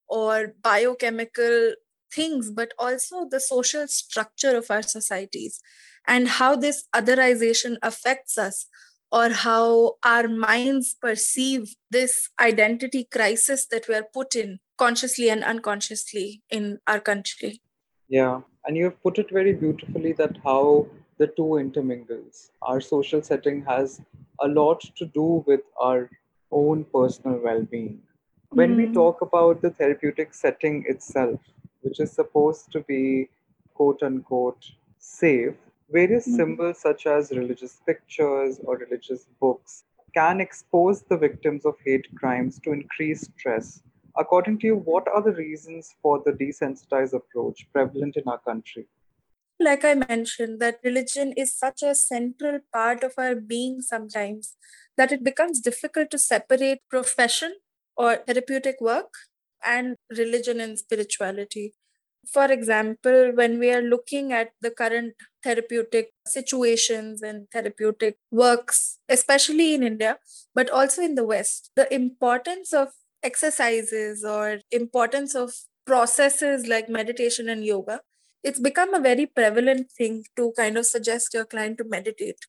or 0.08 0.53
biochemical 0.62 1.74
things 2.13 2.51
but 2.51 2.74
also 2.77 3.27
the 3.30 3.39
social 3.39 3.88
structure 3.88 4.56
of 4.56 4.70
our 4.70 4.82
societies 4.82 5.62
and 6.08 6.27
how 6.27 6.56
this 6.56 6.84
otherization 6.96 7.77
affects 7.82 8.38
us 8.38 8.68
or 9.12 9.30
how 9.30 9.96
our 10.03 10.27
minds 10.27 10.96
perceive 11.01 11.75
this 11.89 12.30
identity 12.39 13.08
crisis 13.12 13.68
that 13.68 13.88
we 13.88 13.96
are 13.96 14.08
put 14.13 14.36
in 14.36 14.60
consciously 14.77 15.30
and 15.30 15.44
unconsciously 15.44 16.41
in 16.50 16.80
our 16.88 17.00
country. 17.00 17.62
Yeah, 18.08 18.41
and 18.65 18.77
you 18.77 18.86
have 18.86 19.01
put 19.03 19.20
it 19.20 19.30
very 19.30 19.53
beautifully 19.53 20.13
that 20.13 20.38
how 20.44 20.88
the 21.18 21.27
two 21.27 21.58
intermingles. 21.58 22.51
Our 22.62 22.82
social 22.82 23.22
setting 23.22 23.63
has 23.65 24.01
a 24.39 24.48
lot 24.48 24.82
to 24.98 25.06
do 25.06 25.44
with 25.46 25.62
our 25.80 26.10
own 26.51 26.86
personal 26.86 27.39
well 27.44 27.63
being. 27.63 28.01
When 28.50 28.74
mm. 28.74 28.77
we 28.77 28.86
hmm. 28.88 28.94
talk 28.94 29.22
about 29.22 29.62
the 29.62 29.70
therapeutic 29.70 30.34
setting 30.34 30.84
itself, 30.88 31.39
which 31.82 32.00
is 32.00 32.12
supposed 32.12 32.72
to 32.72 32.82
be 32.82 33.30
quote 33.74 34.02
unquote 34.04 34.72
safe, 34.98 35.56
Various 35.92 36.26
mm-hmm. 36.26 36.38
symbols, 36.38 36.80
such 36.80 37.06
as 37.06 37.32
religious 37.32 37.82
pictures 37.86 38.62
or 38.64 38.78
religious 38.78 39.28
books, 39.42 39.84
can 40.14 40.40
expose 40.40 41.02
the 41.02 41.18
victims 41.18 41.66
of 41.66 41.76
hate 41.86 42.08
crimes 42.16 42.60
to 42.64 42.72
increased 42.72 43.32
stress. 43.38 43.82
According 44.18 44.60
to 44.60 44.68
you, 44.68 44.76
what 44.76 45.08
are 45.14 45.22
the 45.22 45.34
reasons 45.34 45.96
for 46.02 46.22
the 46.26 46.32
desensitized 46.32 47.14
approach 47.14 47.68
prevalent 47.74 48.16
in 48.16 48.24
our 48.28 48.40
country? 48.40 48.88
Like 49.60 49.84
I 49.84 49.96
mentioned, 49.96 50.60
that 50.62 50.80
religion 50.84 51.34
is 51.36 51.54
such 51.54 51.84
a 51.84 51.94
central 51.94 52.60
part 52.74 53.04
of 53.04 53.14
our 53.18 53.36
being 53.36 53.82
sometimes 53.82 54.56
that 54.98 55.12
it 55.12 55.24
becomes 55.24 55.60
difficult 55.60 56.10
to 56.12 56.18
separate 56.18 56.80
profession 56.90 57.56
or 57.98 58.16
therapeutic 58.16 58.80
work 58.80 59.14
and 59.63 59.96
religion 60.18 60.60
and 60.60 60.77
spirituality. 60.77 61.74
For 62.32 62.51
example, 62.51 63.32
when 63.34 63.58
we 63.60 63.72
are 63.72 63.82
looking 63.82 64.32
at 64.32 64.51
the 64.62 64.70
current 64.70 65.15
therapeutic 65.44 66.12
situations 66.27 67.22
and 67.22 67.48
therapeutic 67.51 68.18
works, 68.32 69.00
especially 69.10 69.74
in 69.74 69.84
India, 69.84 70.20
but 70.53 70.70
also 70.70 71.01
in 71.01 71.15
the 71.15 71.25
West, 71.25 71.72
the 71.75 71.91
importance 71.94 72.74
of 72.74 72.89
exercises 73.24 74.24
or 74.24 74.60
importance 74.72 75.36
of 75.36 75.53
processes 75.86 76.68
like 76.68 76.89
meditation 76.89 77.50
and 77.50 77.65
yoga, 77.65 78.01
it's 78.44 78.60
become 78.60 78.94
a 78.94 79.00
very 79.00 79.25
prevalent 79.25 79.91
thing 79.91 80.24
to 80.36 80.53
kind 80.58 80.77
of 80.77 80.86
suggest 80.86 81.34
your 81.34 81.46
client 81.46 81.77
to 81.77 81.84
meditate 81.84 82.46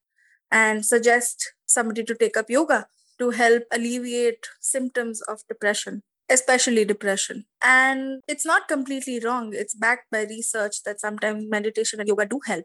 and 0.50 0.85
suggest 0.85 1.52
somebody 1.66 2.04
to 2.04 2.14
take 2.14 2.37
up 2.37 2.50
yoga 2.50 2.87
to 3.19 3.31
help 3.31 3.64
alleviate 3.71 4.49
symptoms 4.61 5.21
of 5.23 5.40
depression 5.49 6.02
especially 6.33 6.85
depression. 6.85 7.45
And 7.62 8.21
it's 8.29 8.47
not 8.47 8.69
completely 8.69 9.21
wrong. 9.21 9.53
It's 9.55 9.75
backed 9.75 10.11
by 10.11 10.23
research 10.25 10.83
that 10.85 11.01
sometimes 11.01 11.45
meditation 11.49 12.01
and 12.01 12.09
yoga 12.09 12.27
do 12.27 12.41
help. 12.47 12.65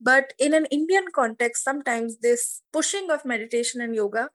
But 0.00 0.32
in 0.38 0.54
an 0.54 0.66
Indian 0.70 1.06
context, 1.14 1.64
sometimes 1.64 2.18
this 2.18 2.62
pushing 2.72 3.10
of 3.10 3.24
meditation 3.24 3.80
and 3.80 3.94
yoga 3.94 4.30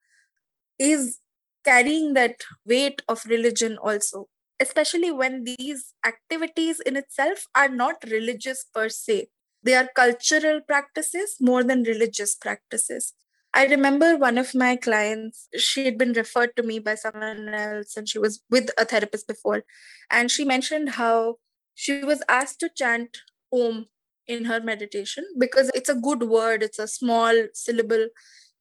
is 0.79 1.19
carrying 1.65 2.13
that 2.13 2.41
weight 2.65 3.01
of 3.07 3.25
religion 3.25 3.77
also, 3.77 4.27
especially 4.59 5.11
when 5.11 5.43
these 5.43 5.93
activities 6.05 6.79
in 6.79 6.95
itself 6.95 7.47
are 7.55 7.69
not 7.69 7.95
religious 8.09 8.65
per 8.73 8.89
se. 8.89 9.27
They 9.63 9.73
are 9.75 9.89
cultural 9.95 10.61
practices 10.61 11.35
more 11.41 11.63
than 11.63 11.83
religious 11.83 12.35
practices. 12.35 13.13
I 13.57 13.65
remember 13.65 14.15
one 14.15 14.37
of 14.37 14.53
my 14.53 14.75
clients, 14.75 15.47
she 15.57 15.85
had 15.85 15.97
been 15.97 16.13
referred 16.13 16.55
to 16.57 16.61
me 16.63 16.77
by 16.77 16.93
someone 16.93 17.49
else 17.49 17.97
and 17.97 18.07
she 18.07 18.19
was 18.19 18.43
with 18.51 18.69
a 18.77 18.85
therapist 18.85 19.27
before. 19.27 19.63
And 20.11 20.29
she 20.29 20.45
mentioned 20.45 20.89
how 20.89 21.37
she 21.73 22.03
was 22.03 22.21
asked 22.29 22.59
to 22.59 22.69
chant 22.69 23.17
Om 23.51 23.87
in 24.27 24.45
her 24.45 24.59
meditation 24.59 25.25
because 25.39 25.71
it's 25.73 25.89
a 25.89 25.95
good 25.95 26.21
word, 26.21 26.61
it's 26.61 26.77
a 26.77 26.87
small 26.87 27.33
syllable, 27.55 28.09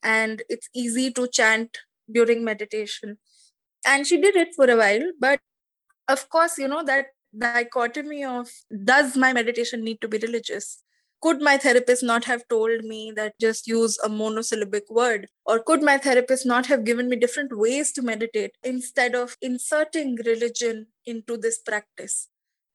and 0.02 0.42
it's 0.48 0.70
easy 0.74 1.10
to 1.10 1.28
chant 1.28 1.76
during 2.10 2.42
meditation. 2.42 3.18
And 3.84 4.06
she 4.06 4.18
did 4.18 4.34
it 4.34 4.54
for 4.56 4.70
a 4.70 4.78
while, 4.78 5.12
but 5.20 5.40
of 6.08 6.30
course, 6.30 6.56
you 6.56 6.68
know, 6.68 6.82
that 6.84 7.08
dichotomy 7.36 8.24
of 8.24 8.48
does 8.84 9.14
my 9.14 9.34
meditation 9.34 9.84
need 9.84 10.00
to 10.00 10.08
be 10.08 10.16
religious? 10.16 10.85
Could 11.26 11.42
my 11.42 11.58
therapist 11.58 12.04
not 12.04 12.24
have 12.26 12.46
told 12.46 12.84
me 12.84 13.12
that 13.16 13.34
just 13.40 13.66
use 13.66 13.98
a 13.98 14.08
monosyllabic 14.08 14.88
word? 14.88 15.26
Or 15.44 15.58
could 15.58 15.82
my 15.82 15.98
therapist 15.98 16.46
not 16.46 16.66
have 16.66 16.84
given 16.84 17.08
me 17.08 17.16
different 17.16 17.58
ways 17.58 17.90
to 17.94 18.02
meditate 18.02 18.52
instead 18.62 19.16
of 19.16 19.36
inserting 19.42 20.18
religion 20.24 20.86
into 21.04 21.36
this 21.36 21.58
practice? 21.58 22.28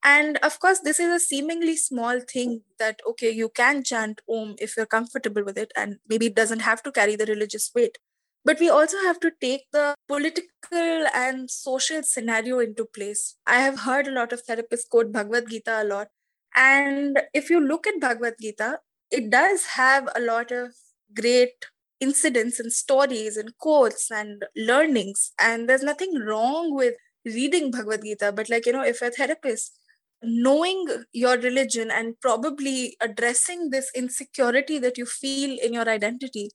And 0.04 0.36
of 0.44 0.60
course 0.60 0.82
this 0.82 1.00
is 1.00 1.14
a 1.16 1.26
seemingly 1.26 1.78
small 1.78 2.20
thing 2.20 2.64
that 2.78 3.00
okay 3.08 3.32
you 3.32 3.48
can 3.48 3.86
chant 3.86 4.20
om 4.28 4.56
if 4.60 4.76
you're 4.76 4.94
comfortable 4.98 5.46
with 5.46 5.58
it 5.58 5.72
and 5.78 6.00
maybe 6.10 6.26
it 6.26 6.36
doesn't 6.36 6.68
have 6.68 6.84
to 6.84 6.92
carry 6.92 7.16
the 7.16 7.28
religious 7.28 7.72
weight. 7.74 8.00
But 8.44 8.60
we 8.60 8.70
also 8.70 8.98
have 8.98 9.22
to 9.22 9.32
take 9.40 9.68
the 9.72 9.96
political 10.10 11.08
and 11.16 11.50
social 11.50 12.04
scenario 12.04 12.60
into 12.60 12.84
place. 12.84 13.38
I 13.48 13.62
have 13.62 13.82
heard 13.82 14.08
a 14.08 14.12
lot 14.12 14.34
of 14.34 14.44
therapists 14.46 14.90
quote 14.90 15.14
Bhagavad 15.14 15.48
Gita 15.50 15.84
a 15.84 15.86
lot, 15.86 16.10
and 16.56 17.20
if 17.34 17.50
you 17.50 17.60
look 17.60 17.88
at 17.88 18.00
Bhagavad 18.00 18.36
Gita, 18.40 18.80
it 19.10 19.30
does 19.30 19.66
have 19.66 20.08
a 20.16 20.20
lot 20.20 20.52
of 20.52 20.74
great 21.16 21.66
incidents 22.00 22.60
and 22.60 22.72
stories 22.74 23.38
and 23.38 23.58
quotes 23.58 24.10
and 24.12 24.44
learnings. 24.56 25.32
And 25.40 25.70
there's 25.70 25.84
nothing 25.84 26.16
wrong 26.20 26.74
with 26.74 26.96
reading 27.26 27.72
Bhagavad 27.72 28.04
Gita. 28.04 28.32
But, 28.32 28.50
like, 28.50 28.66
you 28.66 28.74
know, 28.74 28.84
if 28.84 29.02
a 29.02 29.12
therapist, 29.12 29.78
knowing 30.24 30.86
your 31.14 31.38
religion 31.38 31.90
and 31.92 32.20
probably 32.20 32.96
addressing 33.02 33.70
this 33.70 33.90
insecurity 33.96 34.80
that 34.80 34.98
you 34.98 35.06
feel 35.06 35.58
in 35.62 35.74
your 35.74 35.88
identity 35.88 36.52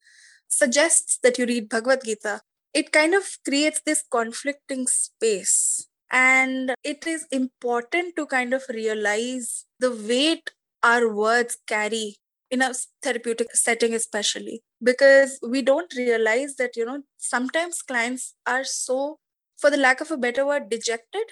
suggests 0.49 1.19
that 1.23 1.38
you 1.38 1.47
read 1.47 1.69
Bhagavad 1.69 2.05
Gita, 2.05 2.43
it 2.75 2.93
kind 2.93 3.15
of 3.15 3.25
creates 3.45 3.81
this 3.85 4.03
conflicting 4.11 4.87
space 4.87 5.88
and 6.10 6.75
it 6.84 7.06
is 7.06 7.26
important 7.30 8.16
to 8.16 8.26
kind 8.26 8.54
of 8.54 8.62
realize 8.68 9.64
the 9.78 9.90
weight 9.90 10.50
our 10.82 11.12
words 11.12 11.58
carry 11.66 12.16
in 12.50 12.62
a 12.62 12.72
therapeutic 13.02 13.54
setting, 13.54 13.94
especially 13.94 14.62
because 14.82 15.38
we 15.42 15.62
don't 15.62 15.92
realize 15.96 16.56
that, 16.56 16.76
you 16.76 16.84
know, 16.84 17.02
sometimes 17.18 17.82
clients 17.82 18.34
are 18.46 18.64
so, 18.64 19.18
for 19.56 19.70
the 19.70 19.76
lack 19.76 20.00
of 20.00 20.10
a 20.10 20.16
better 20.16 20.46
word, 20.46 20.68
dejected 20.70 21.25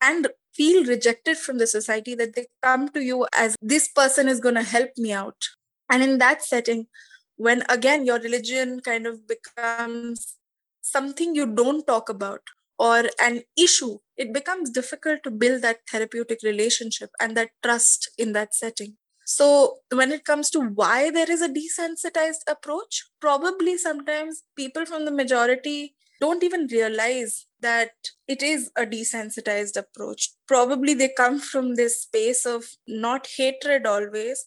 and 0.00 0.28
feel 0.54 0.84
rejected 0.84 1.36
from 1.36 1.58
the 1.58 1.66
society 1.66 2.14
that 2.14 2.34
they 2.34 2.46
come 2.62 2.88
to 2.90 3.02
you 3.02 3.26
as 3.34 3.56
this 3.60 3.88
person 3.88 4.28
is 4.28 4.40
going 4.40 4.54
to 4.54 4.62
help 4.62 4.90
me 4.96 5.12
out. 5.12 5.48
And 5.90 6.02
in 6.02 6.18
that 6.18 6.42
setting, 6.42 6.86
when 7.36 7.62
again 7.68 8.06
your 8.06 8.18
religion 8.20 8.80
kind 8.80 9.06
of 9.06 9.26
becomes 9.26 10.36
something 10.82 11.34
you 11.34 11.46
don't 11.46 11.86
talk 11.86 12.08
about 12.08 12.42
or 12.78 13.04
an 13.20 13.42
issue, 13.58 13.98
it 14.16 14.32
becomes 14.32 14.70
difficult 14.70 15.22
to 15.24 15.30
build 15.30 15.62
that 15.62 15.80
therapeutic 15.90 16.40
relationship 16.42 17.10
and 17.20 17.36
that 17.36 17.50
trust 17.62 18.10
in 18.18 18.32
that 18.32 18.54
setting. 18.54 18.96
So, 19.26 19.78
when 19.90 20.12
it 20.12 20.24
comes 20.24 20.50
to 20.50 20.60
why 20.60 21.10
there 21.10 21.30
is 21.30 21.40
a 21.40 21.48
desensitized 21.48 22.42
approach, 22.48 23.04
probably 23.20 23.78
sometimes 23.78 24.42
people 24.54 24.84
from 24.84 25.06
the 25.06 25.10
majority 25.10 25.94
don't 26.20 26.44
even 26.44 26.68
realize 26.70 27.46
that 27.60 27.92
it 28.28 28.42
is 28.42 28.70
a 28.76 28.84
desensitized 28.84 29.76
approach. 29.76 30.30
Probably 30.46 30.94
they 30.94 31.10
come 31.16 31.38
from 31.38 31.74
this 31.74 32.02
space 32.02 32.44
of 32.44 32.66
not 32.86 33.26
hatred 33.36 33.86
always, 33.86 34.46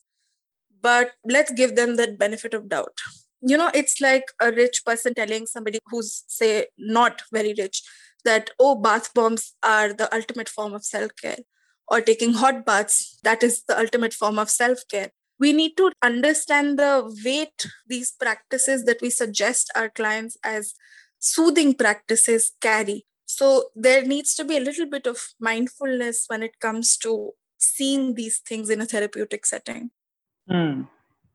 but 0.82 1.12
let's 1.26 1.52
give 1.52 1.76
them 1.76 1.96
that 1.96 2.18
benefit 2.18 2.54
of 2.54 2.70
doubt. 2.70 2.98
You 3.42 3.58
know, 3.58 3.70
it's 3.74 4.02
like 4.02 4.26
a 4.42 4.52
rich 4.52 4.84
person 4.86 5.14
telling 5.14 5.46
somebody 5.46 5.80
who's, 5.88 6.24
say, 6.28 6.68
not 6.78 7.22
very 7.32 7.54
rich, 7.58 7.84
that, 8.28 8.52
oh, 8.60 8.76
bath 8.76 9.14
bombs 9.14 9.54
are 9.64 9.94
the 9.94 10.14
ultimate 10.14 10.50
form 10.50 10.74
of 10.74 10.86
self 10.86 11.12
care. 11.22 11.44
or 11.90 12.02
taking 12.08 12.34
hot 12.34 12.66
baths. 12.66 13.20
That 13.24 13.44
is 13.48 13.64
the 13.68 13.76
ultimate 13.82 14.14
form 14.22 14.40
of 14.44 14.50
self 14.50 14.82
care. 14.94 15.12
We 15.40 15.54
need 15.54 15.78
to 15.78 15.92
understand 16.08 16.80
the 16.80 16.92
weight 17.26 17.68
these 17.94 18.12
practices 18.24 18.84
that 18.86 19.02
we 19.02 19.10
suggest 19.10 19.72
our 19.76 19.90
clients 20.00 20.38
as 20.44 20.74
soothing 21.20 21.74
practices 21.84 22.52
carry. 22.68 23.06
So 23.26 23.48
there 23.88 24.04
needs 24.04 24.36
to 24.36 24.46
be 24.52 24.58
a 24.58 24.66
little 24.68 24.90
bit 24.96 25.08
of 25.08 25.18
mindfulness 25.40 26.26
when 26.28 26.44
it 26.44 26.60
comes 26.60 26.98
to 27.06 27.32
seeing 27.58 28.16
these 28.16 28.40
things 28.40 28.70
in 28.70 28.82
a 28.82 28.86
therapeutic 28.86 29.46
setting. 29.46 29.92
Hmm. 30.50 30.84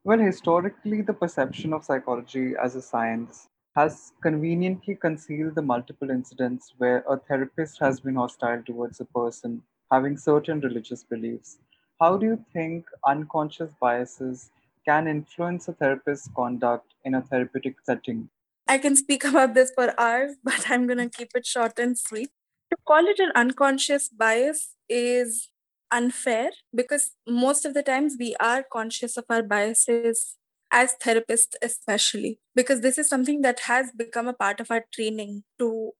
Well, 0.04 0.18
historically, 0.18 1.02
the 1.02 1.14
perception 1.14 1.72
of 1.72 1.84
psychology 1.84 2.54
as 2.62 2.76
a 2.76 2.82
science 2.82 3.48
has 3.74 4.12
conveniently 4.22 4.94
concealed 4.94 5.54
the 5.54 5.62
multiple 5.62 6.10
incidents 6.10 6.74
where 6.78 7.04
a 7.08 7.16
therapist 7.16 7.78
has 7.80 8.00
been 8.00 8.16
hostile 8.16 8.62
towards 8.62 9.00
a 9.00 9.04
person 9.04 9.62
having 9.90 10.16
certain 10.16 10.60
religious 10.60 11.04
beliefs. 11.04 11.58
How 12.00 12.16
do 12.16 12.26
you 12.26 12.44
think 12.52 12.86
unconscious 13.06 13.72
biases 13.80 14.50
can 14.84 15.06
influence 15.06 15.68
a 15.68 15.72
therapist's 15.72 16.28
conduct 16.34 16.94
in 17.04 17.14
a 17.14 17.22
therapeutic 17.22 17.76
setting? 17.84 18.28
I 18.66 18.78
can 18.78 18.96
speak 18.96 19.24
about 19.24 19.54
this 19.54 19.70
for 19.74 19.98
hours, 19.98 20.36
but 20.44 20.70
I'm 20.70 20.86
going 20.86 20.98
to 20.98 21.08
keep 21.08 21.30
it 21.34 21.46
short 21.46 21.78
and 21.78 21.98
sweet. 21.98 22.30
To 22.70 22.76
call 22.86 23.06
it 23.06 23.18
an 23.18 23.32
unconscious 23.34 24.08
bias 24.08 24.76
is 24.88 25.50
unfair 25.90 26.50
because 26.74 27.12
most 27.28 27.66
of 27.66 27.74
the 27.74 27.82
times 27.82 28.16
we 28.18 28.34
are 28.40 28.62
conscious 28.62 29.16
of 29.18 29.24
our 29.28 29.42
biases 29.42 30.36
as 30.72 30.94
therapists 31.04 31.54
especially 31.62 32.40
because 32.54 32.80
this 32.80 32.98
is 32.98 33.08
something 33.08 33.42
that 33.42 33.60
has 33.60 33.92
become 33.96 34.26
a 34.26 34.32
part 34.32 34.60
of 34.60 34.70
our 34.70 34.84
training 34.92 35.44
to 35.58 35.92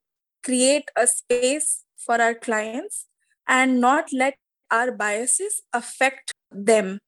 create 0.43 0.89
a 0.97 1.07
space 1.07 1.83
for 1.97 2.19
our 2.21 2.33
clients 2.33 3.07
and 3.47 3.79
not 3.79 4.11
let 4.11 4.35
our 4.71 4.91
biases 4.91 5.61
affect 5.73 6.31
them. 6.51 6.99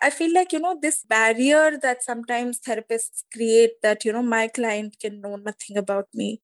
I 0.00 0.10
feel 0.10 0.32
like 0.34 0.52
you 0.52 0.60
know 0.60 0.78
this 0.80 1.04
barrier 1.04 1.78
that 1.82 2.02
sometimes 2.02 2.60
therapists 2.60 3.24
create 3.32 3.72
that 3.82 4.04
you 4.04 4.12
know 4.12 4.22
my 4.22 4.48
client 4.48 4.96
can 5.00 5.20
know 5.20 5.36
nothing 5.36 5.76
about 5.76 6.08
me 6.14 6.40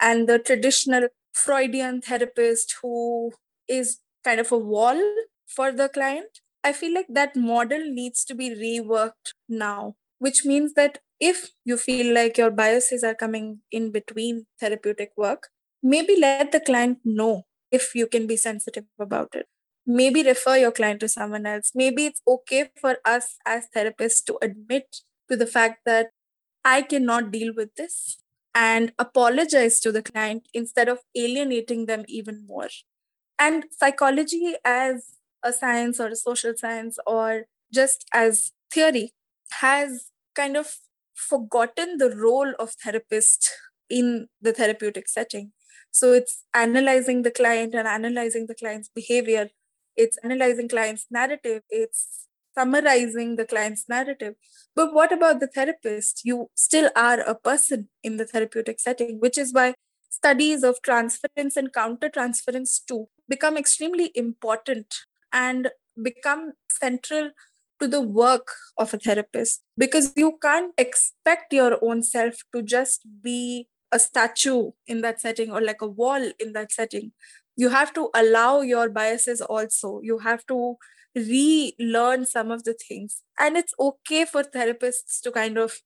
and 0.00 0.28
the 0.28 0.38
traditional 0.38 1.08
freudian 1.32 2.00
therapist 2.00 2.76
who 2.82 3.32
is 3.68 3.98
kind 4.24 4.40
of 4.40 4.50
a 4.52 4.58
wall 4.58 5.00
for 5.46 5.72
the 5.72 5.88
client 5.88 6.40
I 6.64 6.72
feel 6.72 6.94
like 6.94 7.06
that 7.08 7.36
model 7.36 7.80
needs 7.84 8.24
to 8.26 8.34
be 8.34 8.50
reworked 8.50 9.32
now, 9.48 9.94
which 10.18 10.44
means 10.44 10.74
that 10.74 10.98
if 11.20 11.50
you 11.64 11.76
feel 11.76 12.14
like 12.14 12.38
your 12.38 12.50
biases 12.50 13.02
are 13.02 13.14
coming 13.14 13.60
in 13.70 13.90
between 13.90 14.46
therapeutic 14.60 15.12
work, 15.16 15.48
maybe 15.82 16.16
let 16.18 16.52
the 16.52 16.60
client 16.60 16.98
know 17.04 17.46
if 17.70 17.94
you 17.94 18.06
can 18.06 18.26
be 18.26 18.36
sensitive 18.36 18.84
about 18.98 19.34
it. 19.34 19.46
Maybe 19.86 20.22
refer 20.22 20.56
your 20.56 20.72
client 20.72 21.00
to 21.00 21.08
someone 21.08 21.46
else. 21.46 21.72
Maybe 21.74 22.06
it's 22.06 22.22
okay 22.26 22.70
for 22.80 22.98
us 23.04 23.36
as 23.46 23.68
therapists 23.74 24.22
to 24.26 24.38
admit 24.42 24.98
to 25.30 25.36
the 25.36 25.46
fact 25.46 25.80
that 25.86 26.08
I 26.64 26.82
cannot 26.82 27.30
deal 27.30 27.54
with 27.54 27.74
this 27.76 28.18
and 28.54 28.92
apologize 28.98 29.80
to 29.80 29.92
the 29.92 30.02
client 30.02 30.48
instead 30.52 30.88
of 30.88 30.98
alienating 31.16 31.86
them 31.86 32.04
even 32.08 32.44
more. 32.46 32.68
And 33.38 33.64
psychology 33.70 34.56
as 34.64 35.17
a 35.44 35.52
science 35.52 36.00
or 36.00 36.08
a 36.08 36.16
social 36.16 36.54
science 36.56 36.98
or 37.06 37.46
just 37.72 38.04
as 38.12 38.52
theory 38.72 39.12
has 39.60 40.10
kind 40.34 40.56
of 40.56 40.74
forgotten 41.14 41.98
the 41.98 42.14
role 42.16 42.52
of 42.58 42.72
therapist 42.84 43.50
in 43.90 44.28
the 44.40 44.52
therapeutic 44.52 45.08
setting. 45.08 45.52
So 45.90 46.12
it's 46.12 46.44
analyzing 46.54 47.22
the 47.22 47.30
client 47.30 47.74
and 47.74 47.88
analyzing 47.88 48.46
the 48.46 48.54
client's 48.54 48.88
behavior. 48.94 49.48
It's 49.96 50.18
analyzing 50.22 50.68
client's 50.68 51.06
narrative. 51.10 51.62
It's 51.70 52.26
summarizing 52.56 53.36
the 53.36 53.46
client's 53.46 53.84
narrative. 53.88 54.34
But 54.74 54.92
what 54.92 55.12
about 55.12 55.40
the 55.40 55.46
therapist? 55.46 56.22
You 56.24 56.50
still 56.54 56.90
are 56.94 57.20
a 57.20 57.34
person 57.34 57.88
in 58.02 58.16
the 58.16 58.26
therapeutic 58.26 58.80
setting 58.80 59.18
which 59.20 59.38
is 59.38 59.52
why 59.52 59.74
studies 60.10 60.62
of 60.64 60.80
transference 60.82 61.56
and 61.56 61.72
counter 61.72 62.08
transference 62.08 62.80
too 62.80 63.08
become 63.28 63.56
extremely 63.56 64.10
important 64.14 64.94
and 65.32 65.70
become 66.02 66.52
central 66.70 67.30
to 67.80 67.88
the 67.88 68.00
work 68.00 68.48
of 68.76 68.92
a 68.94 68.98
therapist. 68.98 69.62
Because 69.76 70.12
you 70.16 70.38
can't 70.42 70.72
expect 70.78 71.52
your 71.52 71.78
own 71.82 72.02
self 72.02 72.34
to 72.54 72.62
just 72.62 73.06
be 73.22 73.68
a 73.92 73.98
statue 73.98 74.70
in 74.86 75.00
that 75.00 75.20
setting 75.20 75.50
or 75.50 75.60
like 75.60 75.80
a 75.80 75.86
wall 75.86 76.30
in 76.38 76.52
that 76.52 76.72
setting. 76.72 77.12
You 77.56 77.70
have 77.70 77.92
to 77.94 78.10
allow 78.14 78.60
your 78.60 78.88
biases 78.88 79.40
also. 79.40 80.00
You 80.02 80.18
have 80.18 80.46
to 80.46 80.76
relearn 81.14 82.26
some 82.26 82.50
of 82.50 82.64
the 82.64 82.74
things. 82.74 83.22
And 83.38 83.56
it's 83.56 83.74
okay 83.80 84.24
for 84.24 84.42
therapists 84.42 85.20
to 85.22 85.32
kind 85.32 85.56
of 85.58 85.80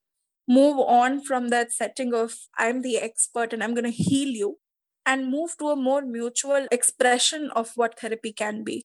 move 0.49 0.79
on 0.79 1.23
from 1.23 1.49
that 1.49 1.73
setting 1.73 2.13
of 2.13 2.35
i'm 2.59 2.83
the 2.83 2.99
expert 2.99 3.53
and 3.53 3.63
i'm 3.63 3.75
going 3.75 3.85
to 3.85 3.91
heal 3.91 4.29
you 4.29 4.59
and 5.07 5.31
move 5.31 5.57
to 5.59 5.69
a 5.69 5.77
more 5.77 6.03
mutual 6.03 6.67
expression 6.71 7.51
of 7.55 7.71
what 7.77 7.99
therapy 7.99 8.33
can 8.33 8.65
be 8.65 8.85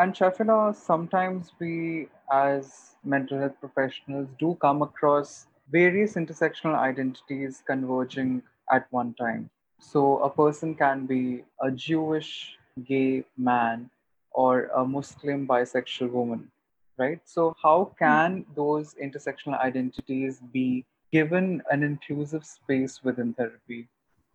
and 0.00 0.14
Shaifila, 0.14 0.74
sometimes 0.74 1.52
we 1.58 2.08
as 2.32 2.96
mental 3.04 3.38
health 3.38 3.60
professionals 3.60 4.28
do 4.38 4.56
come 4.60 4.80
across 4.80 5.46
various 5.70 6.14
intersectional 6.14 6.78
identities 6.78 7.62
converging 7.66 8.42
at 8.72 8.86
one 8.90 9.12
time. 9.14 9.50
So 9.78 10.18
a 10.18 10.30
person 10.30 10.74
can 10.74 11.04
be 11.04 11.44
a 11.60 11.70
Jewish 11.70 12.56
gay 12.84 13.24
man 13.36 13.90
or 14.30 14.70
a 14.74 14.84
Muslim 14.86 15.46
bisexual 15.46 16.10
woman, 16.10 16.50
right? 16.96 17.20
So 17.24 17.54
how 17.62 17.92
can 17.98 18.46
those 18.56 18.94
intersectional 18.94 19.60
identities 19.60 20.40
be 20.50 20.86
given 21.12 21.62
an 21.70 21.82
inclusive 21.82 22.46
space 22.46 23.02
within 23.04 23.34
therapy? 23.34 23.88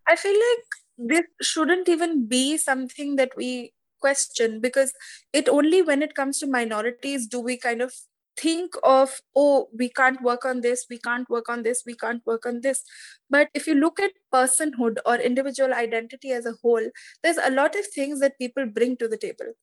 I 0.07 0.15
feel 0.15 0.33
like 0.33 0.65
this 0.97 1.25
shouldn't 1.41 1.89
even 1.89 2.27
be 2.27 2.57
something 2.57 3.15
that 3.15 3.31
we 3.35 3.71
question 3.99 4.59
because 4.59 4.93
it 5.33 5.49
only 5.49 5.81
when 5.81 6.01
it 6.01 6.15
comes 6.15 6.39
to 6.39 6.47
minorities 6.47 7.27
do 7.27 7.39
we 7.39 7.57
kind 7.57 7.81
of 7.81 7.93
think 8.37 8.73
of 8.83 9.21
oh 9.35 9.67
we 9.77 9.89
can't 9.89 10.21
work 10.21 10.45
on 10.45 10.61
this 10.61 10.85
we 10.89 10.97
can't 10.97 11.29
work 11.29 11.47
on 11.49 11.63
this 11.63 11.83
we 11.85 11.95
can't 11.95 12.21
work 12.25 12.45
on 12.45 12.61
this. 12.61 12.83
But 13.29 13.49
if 13.53 13.67
you 13.67 13.75
look 13.75 13.99
at 13.99 14.11
personhood 14.33 14.97
or 15.05 15.15
individual 15.15 15.73
identity 15.73 16.31
as 16.31 16.45
a 16.45 16.53
whole 16.61 16.89
there's 17.23 17.37
a 17.37 17.51
lot 17.51 17.75
of 17.75 17.85
things 17.87 18.19
that 18.19 18.37
people 18.37 18.65
bring 18.65 18.97
to 18.97 19.07
the 19.07 19.17
table. 19.17 19.53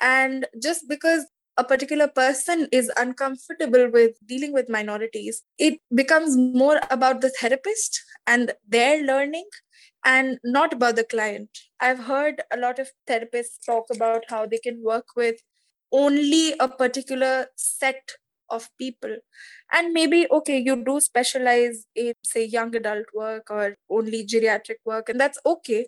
And 0.00 0.46
just 0.62 0.88
because 0.88 1.26
a 1.58 1.64
particular 1.64 2.06
person 2.06 2.68
is 2.70 2.90
uncomfortable 2.98 3.90
with 3.90 4.12
dealing 4.26 4.52
with 4.52 4.68
minorities 4.68 5.42
it 5.58 5.80
becomes 5.94 6.36
more 6.36 6.80
about 6.90 7.22
the 7.22 7.30
therapist 7.30 8.02
and 8.26 8.52
their 8.68 9.02
learning 9.02 9.46
and 10.04 10.38
not 10.44 10.72
about 10.72 10.96
the 10.96 11.04
client. 11.04 11.50
I've 11.80 12.00
heard 12.00 12.42
a 12.52 12.56
lot 12.56 12.78
of 12.78 12.90
therapists 13.08 13.64
talk 13.64 13.86
about 13.94 14.24
how 14.28 14.46
they 14.46 14.58
can 14.58 14.82
work 14.82 15.06
with 15.16 15.36
only 15.92 16.54
a 16.58 16.68
particular 16.68 17.46
set 17.56 18.12
of 18.48 18.68
people. 18.78 19.16
And 19.72 19.92
maybe, 19.92 20.26
okay, 20.30 20.58
you 20.58 20.84
do 20.84 21.00
specialize 21.00 21.86
in, 21.94 22.14
say, 22.24 22.44
young 22.44 22.74
adult 22.76 23.06
work 23.14 23.50
or 23.50 23.76
only 23.90 24.24
geriatric 24.24 24.76
work, 24.84 25.08
and 25.08 25.18
that's 25.18 25.38
okay. 25.44 25.86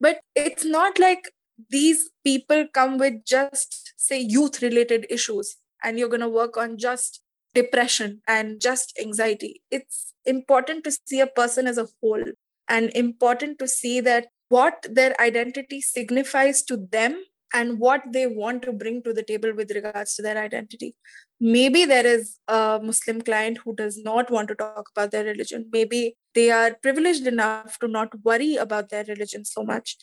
But 0.00 0.20
it's 0.34 0.64
not 0.64 0.98
like 0.98 1.30
these 1.68 2.10
people 2.24 2.66
come 2.72 2.98
with 2.98 3.24
just, 3.24 3.92
say, 3.96 4.18
youth 4.18 4.62
related 4.62 5.06
issues, 5.08 5.56
and 5.84 5.98
you're 5.98 6.08
going 6.08 6.20
to 6.20 6.28
work 6.28 6.56
on 6.56 6.78
just 6.78 7.22
depression 7.54 8.22
and 8.26 8.60
just 8.60 8.98
anxiety. 9.00 9.62
It's 9.70 10.14
important 10.24 10.84
to 10.84 10.92
see 11.04 11.20
a 11.20 11.26
person 11.26 11.66
as 11.66 11.78
a 11.78 11.88
whole 12.00 12.24
and 12.70 12.90
important 12.94 13.58
to 13.58 13.68
see 13.68 14.00
that 14.00 14.28
what 14.48 14.86
their 14.90 15.20
identity 15.20 15.80
signifies 15.80 16.62
to 16.62 16.76
them 16.76 17.22
and 17.52 17.78
what 17.80 18.02
they 18.12 18.26
want 18.26 18.62
to 18.62 18.72
bring 18.72 19.02
to 19.02 19.12
the 19.12 19.24
table 19.24 19.52
with 19.54 19.72
regards 19.72 20.14
to 20.14 20.22
their 20.22 20.38
identity. 20.38 20.94
Maybe 21.40 21.84
there 21.84 22.06
is 22.06 22.38
a 22.46 22.80
Muslim 22.82 23.22
client 23.22 23.58
who 23.64 23.74
does 23.74 23.98
not 24.04 24.30
want 24.30 24.48
to 24.48 24.54
talk 24.54 24.88
about 24.94 25.10
their 25.10 25.24
religion. 25.24 25.68
Maybe 25.72 26.16
they 26.34 26.50
are 26.50 26.74
privileged 26.74 27.26
enough 27.26 27.78
to 27.80 27.88
not 27.88 28.12
worry 28.24 28.56
about 28.56 28.90
their 28.90 29.04
religion 29.04 29.44
so 29.44 29.64
much. 29.64 29.96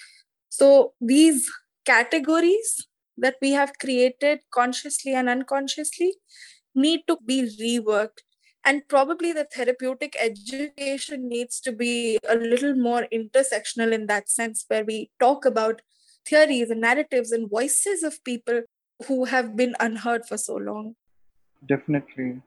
So, 0.49 0.93
these 0.99 1.49
categories 1.85 2.87
that 3.17 3.35
we 3.41 3.51
have 3.51 3.77
created 3.79 4.39
consciously 4.53 5.13
and 5.13 5.29
unconsciously 5.29 6.15
need 6.75 7.01
to 7.07 7.17
be 7.25 7.41
reworked 7.61 8.19
and 8.67 8.85
probably 8.89 9.31
the 9.31 9.45
therapeutic 9.45 10.15
education 10.19 11.29
needs 11.29 11.61
to 11.61 11.71
be 11.71 12.19
a 12.27 12.35
little 12.35 12.75
more 12.75 13.07
intersectional 13.13 13.93
in 13.93 14.07
that 14.07 14.29
sense 14.29 14.65
where 14.67 14.83
we 14.83 15.09
talk 15.21 15.45
about 15.45 15.81
theories 16.25 16.69
and 16.69 16.81
narratives 16.81 17.31
and 17.31 17.49
voices 17.49 18.03
of 18.03 18.21
people 18.25 18.61
who 19.07 19.23
have 19.25 19.55
been 19.55 19.73
unheard 19.79 20.25
for 20.25 20.37
so 20.37 20.57
long. 20.57 20.95
Definitely. 21.65 22.41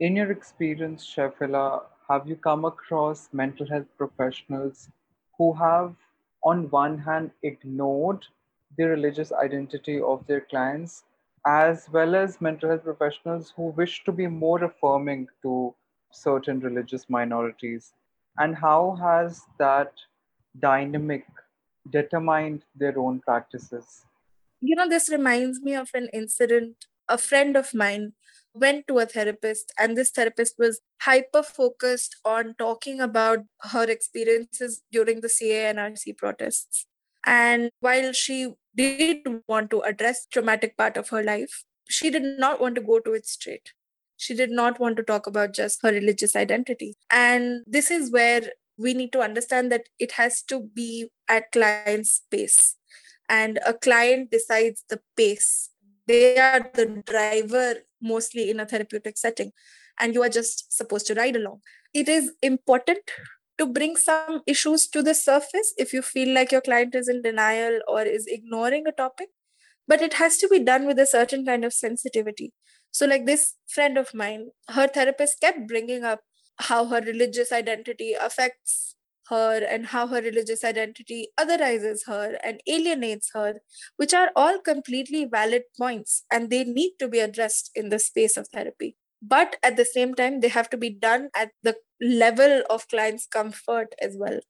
In 0.00 0.16
your 0.16 0.30
experience 0.30 1.06
Shaifila 1.14 1.82
have 2.08 2.26
you 2.26 2.36
come 2.36 2.64
across 2.64 3.28
mental 3.32 3.68
health 3.68 3.92
professionals 3.98 4.88
who 5.36 5.52
have 5.52 5.94
on 6.42 6.70
one 6.70 6.96
hand 6.96 7.30
ignored 7.42 8.24
the 8.78 8.84
religious 8.84 9.32
identity 9.32 10.00
of 10.00 10.26
their 10.26 10.40
clients, 10.40 11.02
as 11.46 11.88
well 11.92 12.14
as 12.14 12.40
mental 12.40 12.70
health 12.70 12.84
professionals 12.84 13.52
who 13.56 13.68
wish 13.68 14.04
to 14.04 14.12
be 14.12 14.26
more 14.26 14.64
affirming 14.64 15.28
to 15.42 15.74
certain 16.10 16.60
religious 16.60 17.08
minorities? 17.08 17.92
And 18.38 18.56
how 18.56 18.96
has 19.00 19.42
that 19.58 19.92
dynamic 20.58 21.24
determined 21.90 22.64
their 22.74 22.98
own 22.98 23.20
practices? 23.20 24.04
You 24.60 24.74
know, 24.74 24.88
this 24.88 25.08
reminds 25.08 25.60
me 25.60 25.74
of 25.74 25.90
an 25.94 26.08
incident. 26.12 26.86
A 27.08 27.16
friend 27.16 27.56
of 27.56 27.72
mine 27.72 28.14
went 28.52 28.88
to 28.88 28.98
a 28.98 29.06
therapist, 29.06 29.72
and 29.78 29.96
this 29.96 30.10
therapist 30.10 30.56
was 30.58 30.80
hyper 31.02 31.42
focused 31.42 32.16
on 32.24 32.54
talking 32.58 33.00
about 33.00 33.44
her 33.70 33.84
experiences 33.84 34.82
during 34.90 35.20
the 35.20 35.28
CAA&NRC 35.28 36.16
protests. 36.16 36.87
And 37.26 37.70
while 37.80 38.12
she 38.12 38.52
did 38.74 39.18
want 39.48 39.70
to 39.70 39.80
address 39.80 40.26
traumatic 40.26 40.76
part 40.76 40.96
of 40.96 41.08
her 41.10 41.22
life, 41.22 41.64
she 41.88 42.10
did 42.10 42.22
not 42.38 42.60
want 42.60 42.74
to 42.76 42.80
go 42.80 43.00
to 43.00 43.12
it 43.12 43.26
straight. 43.26 43.72
She 44.16 44.34
did 44.34 44.50
not 44.50 44.80
want 44.80 44.96
to 44.96 45.02
talk 45.02 45.26
about 45.26 45.54
just 45.54 45.80
her 45.82 45.92
religious 45.92 46.34
identity. 46.34 46.94
And 47.10 47.62
this 47.66 47.90
is 47.90 48.10
where 48.10 48.42
we 48.76 48.94
need 48.94 49.12
to 49.12 49.20
understand 49.20 49.72
that 49.72 49.88
it 49.98 50.12
has 50.12 50.42
to 50.42 50.60
be 50.74 51.08
at 51.28 51.52
client's 51.52 52.22
pace. 52.30 52.76
And 53.28 53.58
a 53.66 53.74
client 53.74 54.30
decides 54.30 54.84
the 54.88 55.00
pace. 55.16 55.70
They 56.06 56.38
are 56.38 56.70
the 56.72 57.02
driver 57.04 57.76
mostly 58.00 58.50
in 58.50 58.60
a 58.60 58.66
therapeutic 58.66 59.18
setting, 59.18 59.52
and 59.98 60.14
you 60.14 60.22
are 60.22 60.28
just 60.28 60.72
supposed 60.72 61.06
to 61.08 61.14
ride 61.14 61.36
along. 61.36 61.60
It 61.92 62.08
is 62.08 62.32
important 62.42 63.00
to 63.58 63.66
bring 63.66 63.96
some 63.96 64.42
issues 64.46 64.86
to 64.88 65.02
the 65.02 65.14
surface 65.14 65.74
if 65.76 65.92
you 65.92 66.02
feel 66.02 66.32
like 66.34 66.52
your 66.52 66.60
client 66.60 66.94
is 66.94 67.08
in 67.08 67.22
denial 67.22 67.80
or 67.88 68.02
is 68.02 68.26
ignoring 68.26 68.86
a 68.86 68.92
topic 68.92 69.28
but 69.88 70.02
it 70.02 70.14
has 70.14 70.36
to 70.36 70.48
be 70.48 70.58
done 70.58 70.86
with 70.86 70.98
a 70.98 71.06
certain 71.06 71.44
kind 71.46 71.64
of 71.64 71.72
sensitivity. 71.72 72.52
So 72.90 73.06
like 73.06 73.24
this 73.24 73.54
friend 73.66 73.96
of 73.96 74.14
mine 74.14 74.50
her 74.68 74.86
therapist 74.86 75.40
kept 75.40 75.66
bringing 75.66 76.04
up 76.04 76.20
how 76.58 76.84
her 76.86 77.00
religious 77.00 77.52
identity 77.52 78.12
affects 78.12 78.96
her 79.30 79.62
and 79.64 79.86
how 79.86 80.06
her 80.06 80.20
religious 80.20 80.64
identity 80.64 81.28
otherizes 81.38 82.06
her 82.06 82.38
and 82.44 82.60
alienates 82.66 83.30
her 83.34 83.60
which 83.96 84.14
are 84.14 84.30
all 84.34 84.58
completely 84.58 85.24
valid 85.24 85.62
points 85.78 86.24
and 86.32 86.50
they 86.50 86.64
need 86.64 86.92
to 86.98 87.08
be 87.08 87.20
addressed 87.20 87.70
in 87.74 87.90
the 87.90 87.98
space 87.98 88.36
of 88.36 88.48
therapy 88.48 88.96
but 89.20 89.56
at 89.62 89.76
the 89.76 89.84
same 89.84 90.14
time 90.14 90.40
they 90.40 90.48
have 90.48 90.70
to 90.70 90.76
be 90.76 90.90
done 90.90 91.28
at 91.34 91.50
the 91.62 91.76
level 92.00 92.62
of 92.70 92.88
clients 92.88 93.26
comfort 93.26 93.94
as 94.00 94.16
well. 94.18 94.40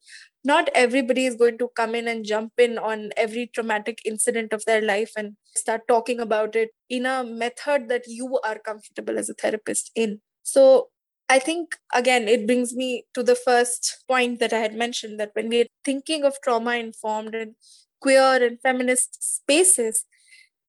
Not 0.45 0.69
everybody 0.75 1.27
is 1.27 1.35
going 1.35 1.59
to 1.59 1.69
come 1.77 1.95
in 1.95 2.07
and 2.09 2.25
jump 2.25 2.53
in 2.59 2.79
on 2.79 3.11
every 3.17 3.49
traumatic 3.53 4.01
incident 4.05 4.53
of 4.53 4.65
their 4.65 4.81
life 4.81 5.13
and 5.17 5.37
start 5.57 5.83
talking 5.89 6.21
about 6.21 6.55
it 6.57 6.71
in 6.89 7.07
a 7.07 7.25
method 7.25 7.89
that 7.89 8.05
you 8.07 8.39
are 8.45 8.59
comfortable 8.59 9.19
as 9.19 9.29
a 9.29 9.35
therapist 9.35 9.91
in. 9.95 10.21
So 10.43 10.89
i 11.31 11.39
think 11.39 11.77
again 11.95 12.27
it 12.27 12.47
brings 12.47 12.75
me 12.75 13.05
to 13.13 13.23
the 13.23 13.35
first 13.35 14.03
point 14.09 14.39
that 14.41 14.51
i 14.53 14.59
had 14.59 14.75
mentioned 14.75 15.21
that 15.21 15.31
when 15.35 15.51
we're 15.51 15.67
thinking 15.85 16.25
of 16.25 16.39
trauma 16.43 16.75
informed 16.77 17.35
and 17.35 17.55
queer 18.01 18.43
and 18.47 18.59
feminist 18.63 19.19
spaces 19.23 20.05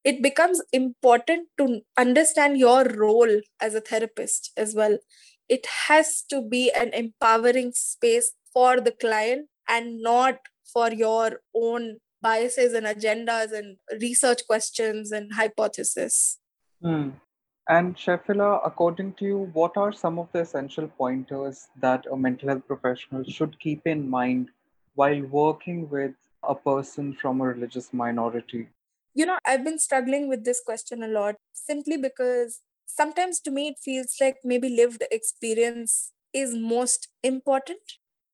it 0.10 0.24
becomes 0.24 0.62
important 0.74 1.48
to 1.60 1.82
understand 2.04 2.58
your 2.58 2.84
role 2.86 3.34
as 3.62 3.76
a 3.76 3.82
therapist 3.90 4.52
as 4.58 4.74
well. 4.74 4.98
It 5.48 5.68
has 5.88 6.24
to 6.32 6.42
be 6.42 6.72
an 6.72 6.94
empowering 6.94 7.74
space 7.76 8.32
for 8.52 8.82
the 8.82 8.92
client 8.92 9.50
and 9.68 10.02
not 10.02 10.40
for 10.74 10.92
your 10.92 11.42
own 11.56 11.98
biases 12.22 12.74
and 12.74 12.88
agendas 12.88 13.52
and 13.52 13.78
research 14.02 14.42
questions 14.48 15.12
and 15.12 15.34
hypotheses. 15.34 16.40
Hmm. 16.82 17.10
And 17.68 17.96
Shaifila, 17.96 18.62
according 18.66 19.14
to 19.20 19.26
you, 19.26 19.38
what 19.54 19.78
are 19.78 19.94
some 19.94 20.18
of 20.18 20.28
the 20.32 20.40
essential 20.40 20.88
pointers 20.88 21.68
that 21.80 22.08
a 22.12 22.18
mental 22.18 22.50
health 22.50 22.66
professional 22.66 23.24
should 23.26 23.60
keep 23.60 23.86
in 23.86 24.10
mind 24.10 24.50
while 24.96 25.22
working 25.28 25.88
with 25.88 26.16
a 26.42 26.56
person 26.56 27.14
from 27.14 27.42
a 27.42 27.46
religious 27.46 27.94
minority? 27.94 28.70
You 29.14 29.26
know, 29.26 29.38
I've 29.46 29.64
been 29.64 29.80
struggling 29.80 30.28
with 30.30 30.46
this 30.46 30.62
question 30.66 31.04
a 31.04 31.08
lot 31.08 31.36
simply 31.54 31.98
because 31.98 32.62
sometimes 32.86 33.40
to 33.42 33.52
me 33.52 33.70
it 33.70 33.76
feels 33.84 34.16
like 34.22 34.38
maybe 34.44 34.70
lived 34.70 35.04
experience 35.12 36.12
is 36.34 36.56
most 36.56 37.08
important 37.24 37.80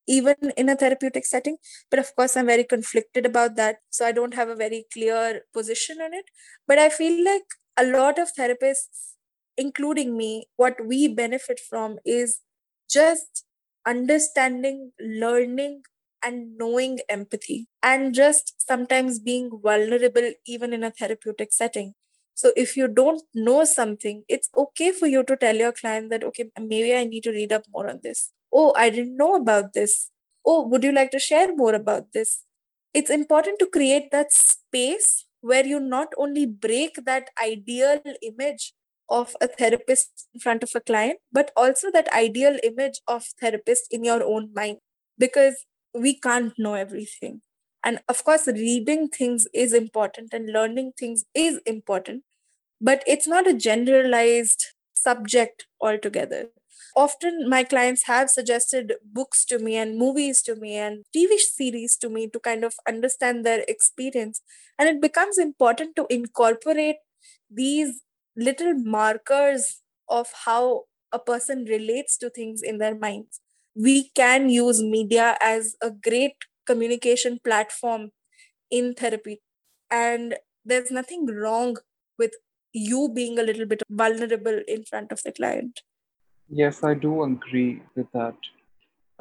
even 0.07 0.35
in 0.55 0.69
a 0.69 0.75
therapeutic 0.75 1.25
setting. 1.25 1.57
But 1.89 1.99
of 1.99 2.15
course 2.15 2.38
i'm 2.38 2.45
very 2.45 2.63
conflicted 2.63 3.25
about 3.25 3.55
that 3.55 3.77
so 3.89 4.05
i 4.05 4.11
don't 4.11 4.33
have 4.35 4.49
a 4.49 4.55
very 4.55 4.85
clear 4.93 5.41
position 5.53 6.01
on 6.01 6.13
it. 6.13 6.25
But 6.67 6.79
i 6.79 6.89
feel 6.89 7.23
like 7.23 7.43
a 7.77 7.85
lot 7.85 8.19
of 8.19 8.29
therapists 8.38 9.13
including 9.57 10.15
me 10.17 10.47
what 10.57 10.75
we 10.85 11.07
benefit 11.07 11.59
from 11.59 11.97
is 12.05 12.39
just 12.89 13.45
understanding 13.85 14.91
learning 14.99 15.81
and 16.23 16.58
knowing 16.58 16.99
empathy 17.10 17.67
and 17.84 18.13
just 18.13 18.56
sometimes 18.67 19.19
being 19.19 19.49
vulnerable 19.63 20.32
even 20.45 20.73
in 20.73 20.84
a 20.84 20.91
therapeutic 20.91 21.54
setting. 21.54 21.93
So 22.34 22.51
if 22.58 22.75
you 22.75 22.88
don't 22.88 23.21
know 23.34 23.63
something 23.63 24.23
it's 24.28 24.49
okay 24.58 24.91
for 24.91 25.08
you 25.08 25.23
to 25.23 25.38
tell 25.38 25.56
your 25.56 25.71
client 25.71 26.10
that 26.10 26.23
okay 26.23 26.49
maybe 26.60 26.93
i 26.95 27.04
need 27.06 27.23
to 27.23 27.32
read 27.32 27.54
up 27.54 27.63
more 27.73 27.89
on 27.89 27.99
this. 28.04 28.32
Oh 28.51 28.73
i 28.75 28.89
didn't 28.89 29.17
know 29.17 29.36
about 29.36 29.73
this. 29.73 30.12
Oh 30.45 30.67
would 30.67 30.84
you 30.84 30.91
like 30.91 31.12
to 31.12 31.19
share 31.19 31.56
more 31.56 31.73
about 31.73 32.12
this? 32.13 32.43
It's 32.93 33.10
important 33.10 33.60
to 33.60 33.67
create 33.67 34.12
that 34.12 34.34
space 34.34 35.25
where 35.41 35.65
you 35.65 35.80
not 35.80 36.13
only 36.17 36.45
break 36.45 36.95
that 37.06 37.30
ideal 37.41 38.01
image 38.21 38.73
of 39.10 39.36
a 39.41 39.47
therapist 39.47 40.28
in 40.34 40.39
front 40.39 40.63
of 40.63 40.71
a 40.73 40.80
client 40.80 41.19
but 41.32 41.51
also 41.56 41.91
that 41.91 42.12
ideal 42.12 42.58
image 42.63 43.01
of 43.08 43.25
therapist 43.39 43.88
in 43.91 44.04
your 44.04 44.23
own 44.23 44.51
mind. 44.54 44.78
Because 45.17 45.65
we 45.95 46.19
can't 46.19 46.53
know 46.58 46.73
everything. 46.73 47.41
And 47.84 47.99
of 48.10 48.23
course 48.23 48.47
reading 48.47 49.10
things 49.10 49.47
is 49.53 49.73
important 49.73 50.34
and 50.34 50.49
learning 50.51 50.93
things 50.97 51.23
is 51.36 51.60
important 51.65 52.23
but 52.81 53.03
it's 53.08 53.27
not 53.27 53.47
a 53.47 53.53
generalized 53.53 54.65
subject 54.93 55.65
altogether. 55.81 56.49
Often 56.95 57.49
my 57.49 57.63
clients 57.63 58.03
have 58.05 58.29
suggested 58.29 58.93
books 59.03 59.45
to 59.45 59.60
me 59.60 59.75
and 59.75 59.97
movies 59.97 60.41
to 60.43 60.55
me 60.55 60.75
and 60.75 61.03
tv 61.15 61.38
series 61.38 61.97
to 61.97 62.10
me 62.10 62.27
to 62.29 62.39
kind 62.39 62.63
of 62.63 62.75
understand 62.88 63.45
their 63.45 63.63
experience. 63.67 64.41
And 64.79 64.89
it 64.89 65.01
becomes 65.01 65.38
important 65.38 65.95
to 65.97 66.08
incorporate 66.10 66.97
these 67.49 68.01
little 68.36 68.73
markers 68.73 69.81
of 70.10 70.27
how 70.45 70.84
a 71.12 71.19
person 71.19 71.65
relates 71.65 72.17
to 72.17 72.29
things 72.29 72.62
in 72.62 72.77
their 72.77 72.95
minds 72.95 73.39
we 73.75 74.09
can 74.15 74.49
use 74.49 74.81
media 74.81 75.38
as 75.41 75.75
a 75.81 75.91
great 75.91 76.35
communication 76.65 77.39
platform 77.43 78.11
in 78.71 78.93
therapy. 78.93 79.41
And 79.91 80.35
there's 80.63 80.91
nothing 80.91 81.25
wrong 81.27 81.77
with 82.17 82.31
you 82.73 83.09
being 83.13 83.38
a 83.38 83.43
little 83.43 83.65
bit 83.65 83.83
vulnerable 83.89 84.59
in 84.67 84.83
front 84.83 85.11
of 85.11 85.21
the 85.23 85.31
client. 85.31 85.81
Yes, 86.49 86.83
I 86.83 86.93
do 86.93 87.23
agree 87.23 87.81
with 87.95 88.11
that. 88.13 88.35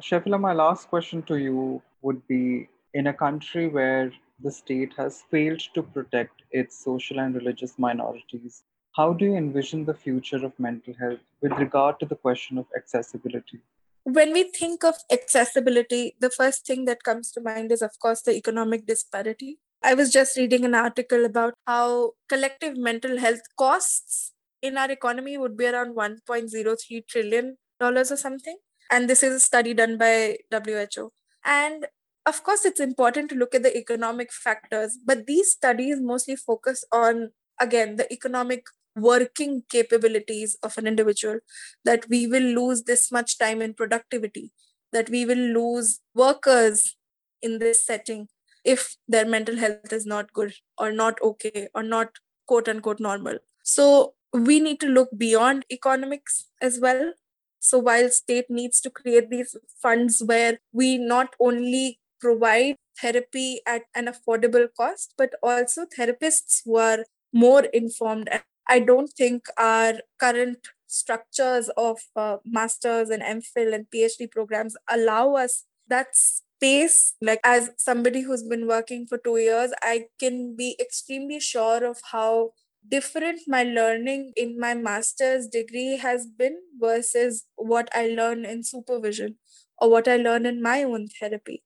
Shaifila, 0.02 0.40
my 0.40 0.52
last 0.52 0.88
question 0.88 1.22
to 1.22 1.36
you 1.36 1.82
would 2.02 2.26
be 2.26 2.68
in 2.94 3.06
a 3.08 3.14
country 3.14 3.68
where 3.68 4.12
the 4.40 4.50
state 4.50 4.92
has 4.96 5.22
failed 5.30 5.62
to 5.74 5.82
protect 5.82 6.42
its 6.50 6.82
social 6.82 7.20
and 7.20 7.34
religious 7.34 7.78
minorities, 7.78 8.62
how 8.96 9.12
do 9.12 9.24
you 9.24 9.36
envision 9.36 9.84
the 9.84 9.94
future 9.94 10.44
of 10.44 10.58
mental 10.58 10.94
health 10.94 11.20
with 11.40 11.52
regard 11.52 11.98
to 12.00 12.06
the 12.06 12.16
question 12.16 12.58
of 12.58 12.66
accessibility? 12.76 13.60
When 14.04 14.32
we 14.32 14.44
think 14.44 14.84
of 14.84 14.94
accessibility, 15.10 16.14
the 16.20 16.30
first 16.30 16.66
thing 16.66 16.84
that 16.84 17.02
comes 17.02 17.30
to 17.32 17.40
mind 17.40 17.72
is, 17.72 17.82
of 17.82 17.98
course, 18.00 18.22
the 18.22 18.34
economic 18.34 18.86
disparity. 18.86 19.58
I 19.82 19.94
was 19.94 20.10
just 20.12 20.36
reading 20.36 20.64
an 20.64 20.74
article 20.74 21.24
about 21.24 21.54
how 21.66 22.12
collective 22.28 22.76
mental 22.76 23.18
health 23.18 23.42
costs 23.58 24.32
in 24.62 24.78
our 24.78 24.90
economy 24.90 25.36
would 25.36 25.56
be 25.56 25.66
around 25.66 25.94
1.03 25.94 27.06
trillion 27.06 27.56
dollars 27.80 28.10
or 28.10 28.16
something. 28.16 28.56
And 28.90 29.08
this 29.08 29.22
is 29.22 29.34
a 29.34 29.40
study 29.40 29.74
done 29.74 29.98
by 29.98 30.38
WHO. 30.50 31.12
And 31.44 31.86
of 32.26 32.42
course, 32.42 32.64
it's 32.64 32.80
important 32.80 33.28
to 33.30 33.36
look 33.36 33.54
at 33.54 33.62
the 33.62 33.76
economic 33.76 34.32
factors, 34.32 34.98
but 35.04 35.26
these 35.26 35.50
studies 35.52 36.00
mostly 36.00 36.36
focus 36.36 36.84
on, 36.92 37.32
again, 37.60 37.96
the 37.96 38.10
economic 38.12 38.64
working 38.96 39.62
capabilities 39.68 40.56
of 40.62 40.76
an 40.78 40.86
individual 40.86 41.38
that 41.84 42.08
we 42.08 42.26
will 42.26 42.42
lose 42.42 42.84
this 42.84 43.10
much 43.10 43.38
time 43.38 43.60
in 43.60 43.74
productivity 43.74 44.52
that 44.92 45.10
we 45.10 45.24
will 45.24 45.46
lose 45.58 46.00
workers 46.14 46.96
in 47.42 47.58
this 47.58 47.84
setting 47.84 48.28
if 48.64 48.96
their 49.08 49.26
mental 49.26 49.56
health 49.56 49.92
is 49.92 50.06
not 50.06 50.32
good 50.32 50.54
or 50.78 50.92
not 50.92 51.20
okay 51.22 51.68
or 51.74 51.82
not 51.82 52.20
quote 52.46 52.68
unquote 52.68 53.00
normal 53.00 53.38
so 53.62 54.14
we 54.32 54.60
need 54.60 54.80
to 54.80 54.86
look 54.86 55.10
beyond 55.16 55.64
economics 55.70 56.48
as 56.60 56.78
well 56.80 57.12
so 57.58 57.78
while 57.78 58.08
state 58.10 58.50
needs 58.50 58.80
to 58.80 58.90
create 58.90 59.30
these 59.30 59.56
funds 59.82 60.22
where 60.24 60.58
we 60.72 60.98
not 60.98 61.34
only 61.40 61.98
provide 62.20 62.76
therapy 63.00 63.60
at 63.66 63.82
an 63.94 64.06
affordable 64.06 64.66
cost, 64.76 65.14
but 65.18 65.30
also 65.42 65.84
therapists 65.86 66.62
who 66.64 66.76
are 66.76 67.04
more 67.32 67.64
informed. 67.66 68.28
I 68.68 68.78
don't 68.80 69.08
think 69.08 69.44
our 69.58 69.94
current 70.18 70.58
structures 70.86 71.70
of 71.76 71.98
uh, 72.16 72.36
masters 72.44 73.10
and 73.10 73.22
MPhil 73.22 73.74
and 73.74 73.86
PhD 73.94 74.30
programs 74.30 74.76
allow 74.88 75.34
us 75.34 75.64
that 75.88 76.08
space. 76.14 77.14
Like, 77.20 77.40
as 77.44 77.70
somebody 77.76 78.22
who's 78.22 78.42
been 78.42 78.66
working 78.66 79.06
for 79.06 79.18
two 79.18 79.36
years, 79.38 79.72
I 79.82 80.06
can 80.20 80.56
be 80.56 80.76
extremely 80.80 81.40
sure 81.40 81.84
of 81.84 81.98
how 82.12 82.52
different 82.88 83.40
my 83.46 83.62
learning 83.62 84.32
in 84.36 84.58
my 84.58 84.74
master's 84.74 85.46
degree 85.46 85.96
has 85.96 86.26
been 86.26 86.58
versus 86.78 87.46
what 87.56 87.88
I 87.94 88.08
learn 88.08 88.44
in 88.44 88.62
supervision 88.62 89.36
or 89.78 89.90
what 89.90 90.06
I 90.06 90.16
learn 90.16 90.46
in 90.46 90.62
my 90.62 90.82
own 90.84 91.08
therapy. 91.20 91.62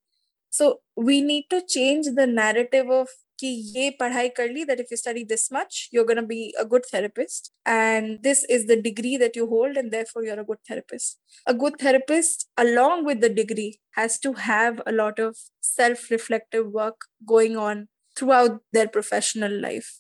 So 0.51 0.81
we 0.97 1.21
need 1.23 1.47
to 1.51 1.63
change 1.67 2.07
the 2.15 2.27
narrative 2.27 2.91
of 2.91 3.09
कि 3.40 3.48
ये 3.76 3.90
पढ़ाई 4.00 4.30
कर 4.38 4.50
ली 4.50 4.66
that 4.68 4.80
if 4.80 4.92
you 4.94 4.98
study 4.98 5.24
this 5.30 5.46
much 5.52 5.90
you're 5.92 6.06
going 6.06 6.22
to 6.22 6.28
be 6.32 6.54
a 6.60 6.66
good 6.74 6.86
therapist 6.92 7.52
and 7.66 8.20
this 8.28 8.44
is 8.58 8.68
the 8.68 8.78
degree 8.82 9.16
that 9.24 9.36
you 9.36 9.48
hold 9.48 9.78
and 9.82 9.92
therefore 9.92 10.24
you're 10.24 10.40
a 10.40 10.46
good 10.52 10.62
therapist 10.68 11.20
a 11.48 11.54
good 11.64 11.80
therapist 11.80 12.48
along 12.66 13.06
with 13.06 13.22
the 13.22 13.30
degree 13.30 13.80
has 14.00 14.20
to 14.28 14.34
have 14.46 14.82
a 14.86 14.92
lot 14.92 15.20
of 15.20 15.36
self 15.62 16.10
reflective 16.12 16.72
work 16.72 17.08
going 17.34 17.58
on 17.58 17.88
throughout 18.16 18.62
their 18.72 18.88
professional 18.88 19.60
life 19.68 19.92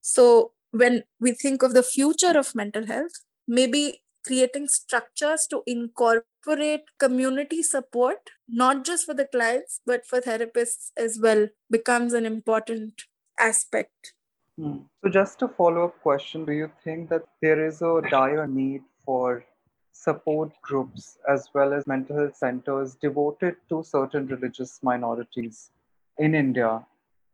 so 0.00 0.52
when 0.70 1.02
we 1.20 1.32
think 1.32 1.62
of 1.62 1.74
the 1.74 1.82
future 1.82 2.36
of 2.38 2.54
mental 2.54 2.86
health 2.86 3.20
maybe 3.46 4.02
creating 4.25 4.67
structures 4.67 5.47
to 5.47 5.61
incorporate 5.65 6.83
community 6.99 7.61
support, 7.61 8.29
not 8.47 8.85
just 8.85 9.05
for 9.05 9.13
the 9.13 9.25
clients, 9.25 9.81
but 9.85 10.05
for 10.05 10.19
therapists 10.19 10.91
as 10.97 11.19
well, 11.21 11.47
becomes 11.69 12.13
an 12.13 12.25
important 12.25 13.03
aspect. 13.39 14.13
Hmm. 14.57 14.77
So, 15.03 15.09
just 15.09 15.41
a 15.41 15.47
follow 15.47 15.85
up 15.85 16.01
question 16.01 16.45
Do 16.45 16.53
you 16.53 16.71
think 16.83 17.09
that 17.09 17.23
there 17.41 17.65
is 17.65 17.81
a 17.81 18.01
dire 18.09 18.47
need 18.47 18.83
for 19.05 19.43
support 19.91 20.51
groups 20.61 21.17
as 21.27 21.49
well 21.53 21.73
as 21.73 21.87
mental 21.87 22.17
health 22.17 22.35
centers 22.35 22.95
devoted 22.95 23.55
to 23.69 23.83
certain 23.83 24.27
religious 24.27 24.79
minorities 24.83 25.71
in 26.17 26.35
India, 26.35 26.85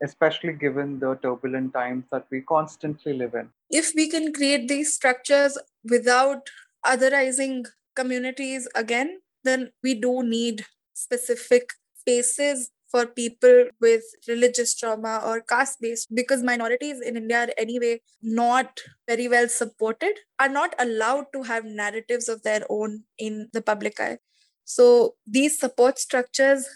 especially 0.04 0.54
given 0.54 1.00
the 1.00 1.16
turbulent 1.16 1.74
times 1.74 2.06
that 2.12 2.26
we 2.32 2.42
constantly 2.42 3.14
live 3.14 3.36
in? 3.36 3.50
If 3.70 3.94
we 3.96 4.10
can 4.10 4.34
create 4.34 4.68
these 4.68 4.94
structures 4.94 5.58
without 5.84 6.50
otherizing 6.86 7.66
communities 7.96 8.68
again, 8.76 9.20
then 9.44 9.72
we 9.84 9.94
do 9.94 10.24
need 10.24 10.66
specific 10.94 11.70
spaces 11.96 12.72
for 12.90 13.06
people 13.06 13.68
with 13.80 14.04
religious 14.28 14.76
trauma 14.76 15.22
or 15.26 15.42
caste 15.42 15.78
based 15.80 16.14
because 16.14 16.44
minorities 16.44 17.00
in 17.00 17.16
India 17.16 17.46
are 17.46 17.50
anyway 17.58 18.02
not 18.22 18.82
very 19.08 19.28
well 19.30 19.48
supported, 19.48 20.14
are 20.40 20.50
not 20.50 20.76
allowed 20.78 21.26
to 21.34 21.44
have 21.44 21.64
narratives 21.64 22.28
of 22.28 22.44
their 22.44 22.64
own 22.70 23.04
in 23.18 23.48
the 23.54 23.62
public 23.62 24.00
eye. 24.00 24.18
So 24.66 25.16
these 25.26 25.58
support 25.58 26.00
structures 26.00 26.68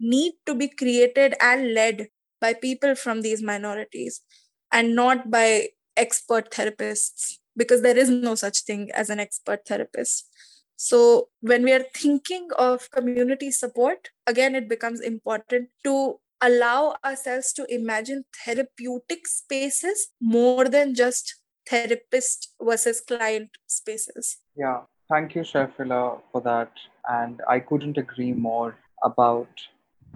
need 0.00 0.34
to 0.46 0.54
be 0.54 0.68
created 0.68 1.34
and 1.40 1.74
led 1.74 2.08
by 2.40 2.54
people 2.54 2.94
from 2.94 3.22
these 3.22 3.42
minorities 3.42 4.22
and 4.70 4.94
not 4.94 5.30
by 5.30 5.68
expert 5.96 6.50
therapists 6.50 7.38
because 7.56 7.82
there 7.82 7.96
is 7.96 8.10
no 8.10 8.34
such 8.34 8.62
thing 8.62 8.90
as 8.92 9.10
an 9.10 9.20
expert 9.20 9.66
therapist. 9.66 10.28
So, 10.76 11.28
when 11.40 11.62
we 11.62 11.72
are 11.72 11.84
thinking 11.94 12.48
of 12.58 12.90
community 12.90 13.50
support, 13.52 14.10
again, 14.26 14.54
it 14.54 14.68
becomes 14.68 15.00
important 15.00 15.68
to 15.84 16.18
allow 16.40 16.96
ourselves 17.04 17.52
to 17.54 17.66
imagine 17.72 18.24
therapeutic 18.44 19.26
spaces 19.26 20.08
more 20.20 20.68
than 20.68 20.94
just 20.94 21.40
therapist 21.68 22.52
versus 22.60 23.00
client 23.00 23.50
spaces. 23.66 24.38
Yeah, 24.56 24.80
thank 25.08 25.34
you, 25.34 25.42
Shaifila, 25.42 26.20
for 26.32 26.40
that. 26.42 26.72
And 27.08 27.40
I 27.48 27.60
couldn't 27.60 27.96
agree 27.96 28.32
more 28.32 28.76
about 29.02 29.48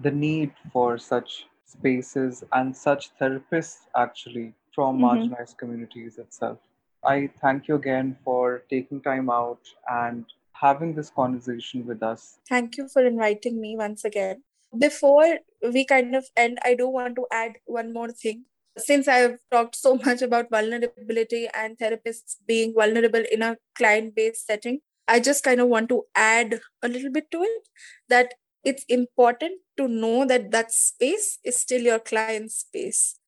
the 0.01 0.11
need 0.11 0.51
for 0.71 0.97
such 0.97 1.45
spaces 1.65 2.43
and 2.53 2.75
such 2.75 3.17
therapists 3.17 3.87
actually 3.95 4.53
from 4.73 4.99
mm-hmm. 4.99 5.05
marginalized 5.05 5.57
communities 5.57 6.17
itself. 6.17 6.59
I 7.03 7.29
thank 7.41 7.67
you 7.67 7.75
again 7.75 8.17
for 8.23 8.63
taking 8.69 9.01
time 9.01 9.29
out 9.29 9.59
and 9.89 10.25
having 10.53 10.93
this 10.93 11.09
conversation 11.09 11.85
with 11.85 12.03
us. 12.03 12.39
Thank 12.47 12.77
you 12.77 12.87
for 12.87 13.05
inviting 13.05 13.61
me 13.61 13.77
once 13.77 14.03
again. 14.03 14.43
Before 14.77 15.39
we 15.63 15.85
kind 15.85 16.15
of 16.15 16.25
end, 16.35 16.59
I 16.63 16.75
do 16.75 16.87
want 16.89 17.15
to 17.15 17.25
add 17.31 17.53
one 17.65 17.93
more 17.93 18.11
thing. 18.11 18.45
Since 18.77 19.07
I've 19.07 19.39
talked 19.51 19.75
so 19.75 19.95
much 20.05 20.21
about 20.21 20.49
vulnerability 20.49 21.47
and 21.55 21.77
therapists 21.77 22.35
being 22.45 22.73
vulnerable 22.73 23.23
in 23.31 23.41
a 23.41 23.57
client 23.75 24.15
based 24.15 24.45
setting, 24.45 24.81
I 25.07 25.19
just 25.19 25.43
kind 25.43 25.59
of 25.59 25.69
want 25.69 25.89
to 25.89 26.03
add 26.15 26.59
a 26.83 26.87
little 26.87 27.11
bit 27.11 27.31
to 27.31 27.41
it 27.41 27.67
that 28.09 28.33
it's 28.63 28.83
important 28.89 29.53
to 29.77 29.87
know 29.87 30.25
that 30.25 30.51
that 30.51 30.71
space 30.71 31.39
is 31.43 31.55
still 31.55 31.81
your 31.81 31.99
client's 31.99 32.55
space. 32.55 33.19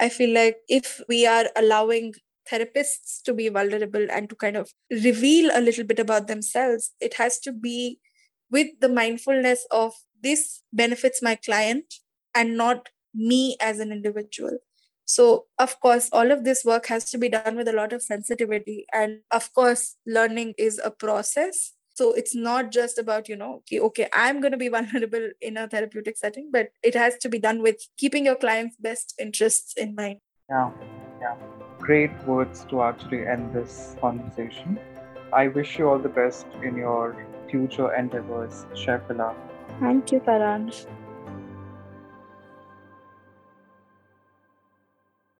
I 0.00 0.08
feel 0.08 0.34
like 0.34 0.56
if 0.68 1.00
we 1.08 1.26
are 1.26 1.46
allowing 1.54 2.14
therapists 2.50 3.22
to 3.24 3.34
be 3.34 3.48
vulnerable 3.48 4.06
and 4.10 4.28
to 4.28 4.36
kind 4.36 4.56
of 4.56 4.70
reveal 4.90 5.50
a 5.54 5.60
little 5.60 5.84
bit 5.84 5.98
about 5.98 6.26
themselves, 6.26 6.92
it 7.00 7.14
has 7.14 7.38
to 7.40 7.52
be 7.52 7.98
with 8.50 8.68
the 8.80 8.88
mindfulness 8.88 9.66
of 9.70 9.92
this 10.22 10.62
benefits 10.72 11.22
my 11.22 11.34
client 11.34 11.94
and 12.34 12.56
not 12.56 12.88
me 13.14 13.56
as 13.60 13.78
an 13.80 13.92
individual. 13.92 14.58
So, 15.04 15.46
of 15.58 15.80
course, 15.80 16.10
all 16.12 16.30
of 16.30 16.44
this 16.44 16.64
work 16.64 16.86
has 16.86 17.10
to 17.10 17.18
be 17.18 17.30
done 17.30 17.56
with 17.56 17.66
a 17.66 17.72
lot 17.72 17.92
of 17.94 18.02
sensitivity. 18.02 18.84
And 18.92 19.20
of 19.30 19.52
course, 19.54 19.96
learning 20.06 20.54
is 20.58 20.78
a 20.84 20.90
process. 20.90 21.72
So, 21.94 22.12
it's 22.12 22.34
not 22.34 22.70
just 22.70 22.98
about, 22.98 23.28
you 23.28 23.36
know, 23.36 23.62
okay, 23.62 23.80
okay 23.80 24.08
I'm 24.12 24.40
going 24.40 24.52
to 24.52 24.58
be 24.58 24.68
vulnerable 24.76 25.30
in 25.40 25.56
a 25.56 25.66
therapeutic 25.66 26.18
setting, 26.18 26.50
but 26.52 26.68
it 26.82 26.94
has 26.94 27.16
to 27.18 27.28
be 27.28 27.38
done 27.38 27.62
with 27.62 27.88
keeping 27.96 28.26
your 28.26 28.36
client's 28.36 28.76
best 28.76 29.14
interests 29.18 29.72
in 29.76 29.94
mind. 29.94 30.18
Yeah, 30.50 30.70
yeah 31.20 31.57
great 31.88 32.12
words 32.26 32.66
to 32.68 32.82
actually 32.82 33.26
end 33.26 33.54
this 33.54 33.96
conversation. 33.98 34.78
I 35.32 35.48
wish 35.48 35.78
you 35.78 35.88
all 35.88 35.98
the 35.98 36.14
best 36.20 36.46
in 36.62 36.76
your 36.76 37.16
future 37.50 37.94
endeavors, 37.94 38.66
Shaifila. 38.74 39.34
Thank 39.80 40.12
you, 40.12 40.20
Saransh. 40.20 40.84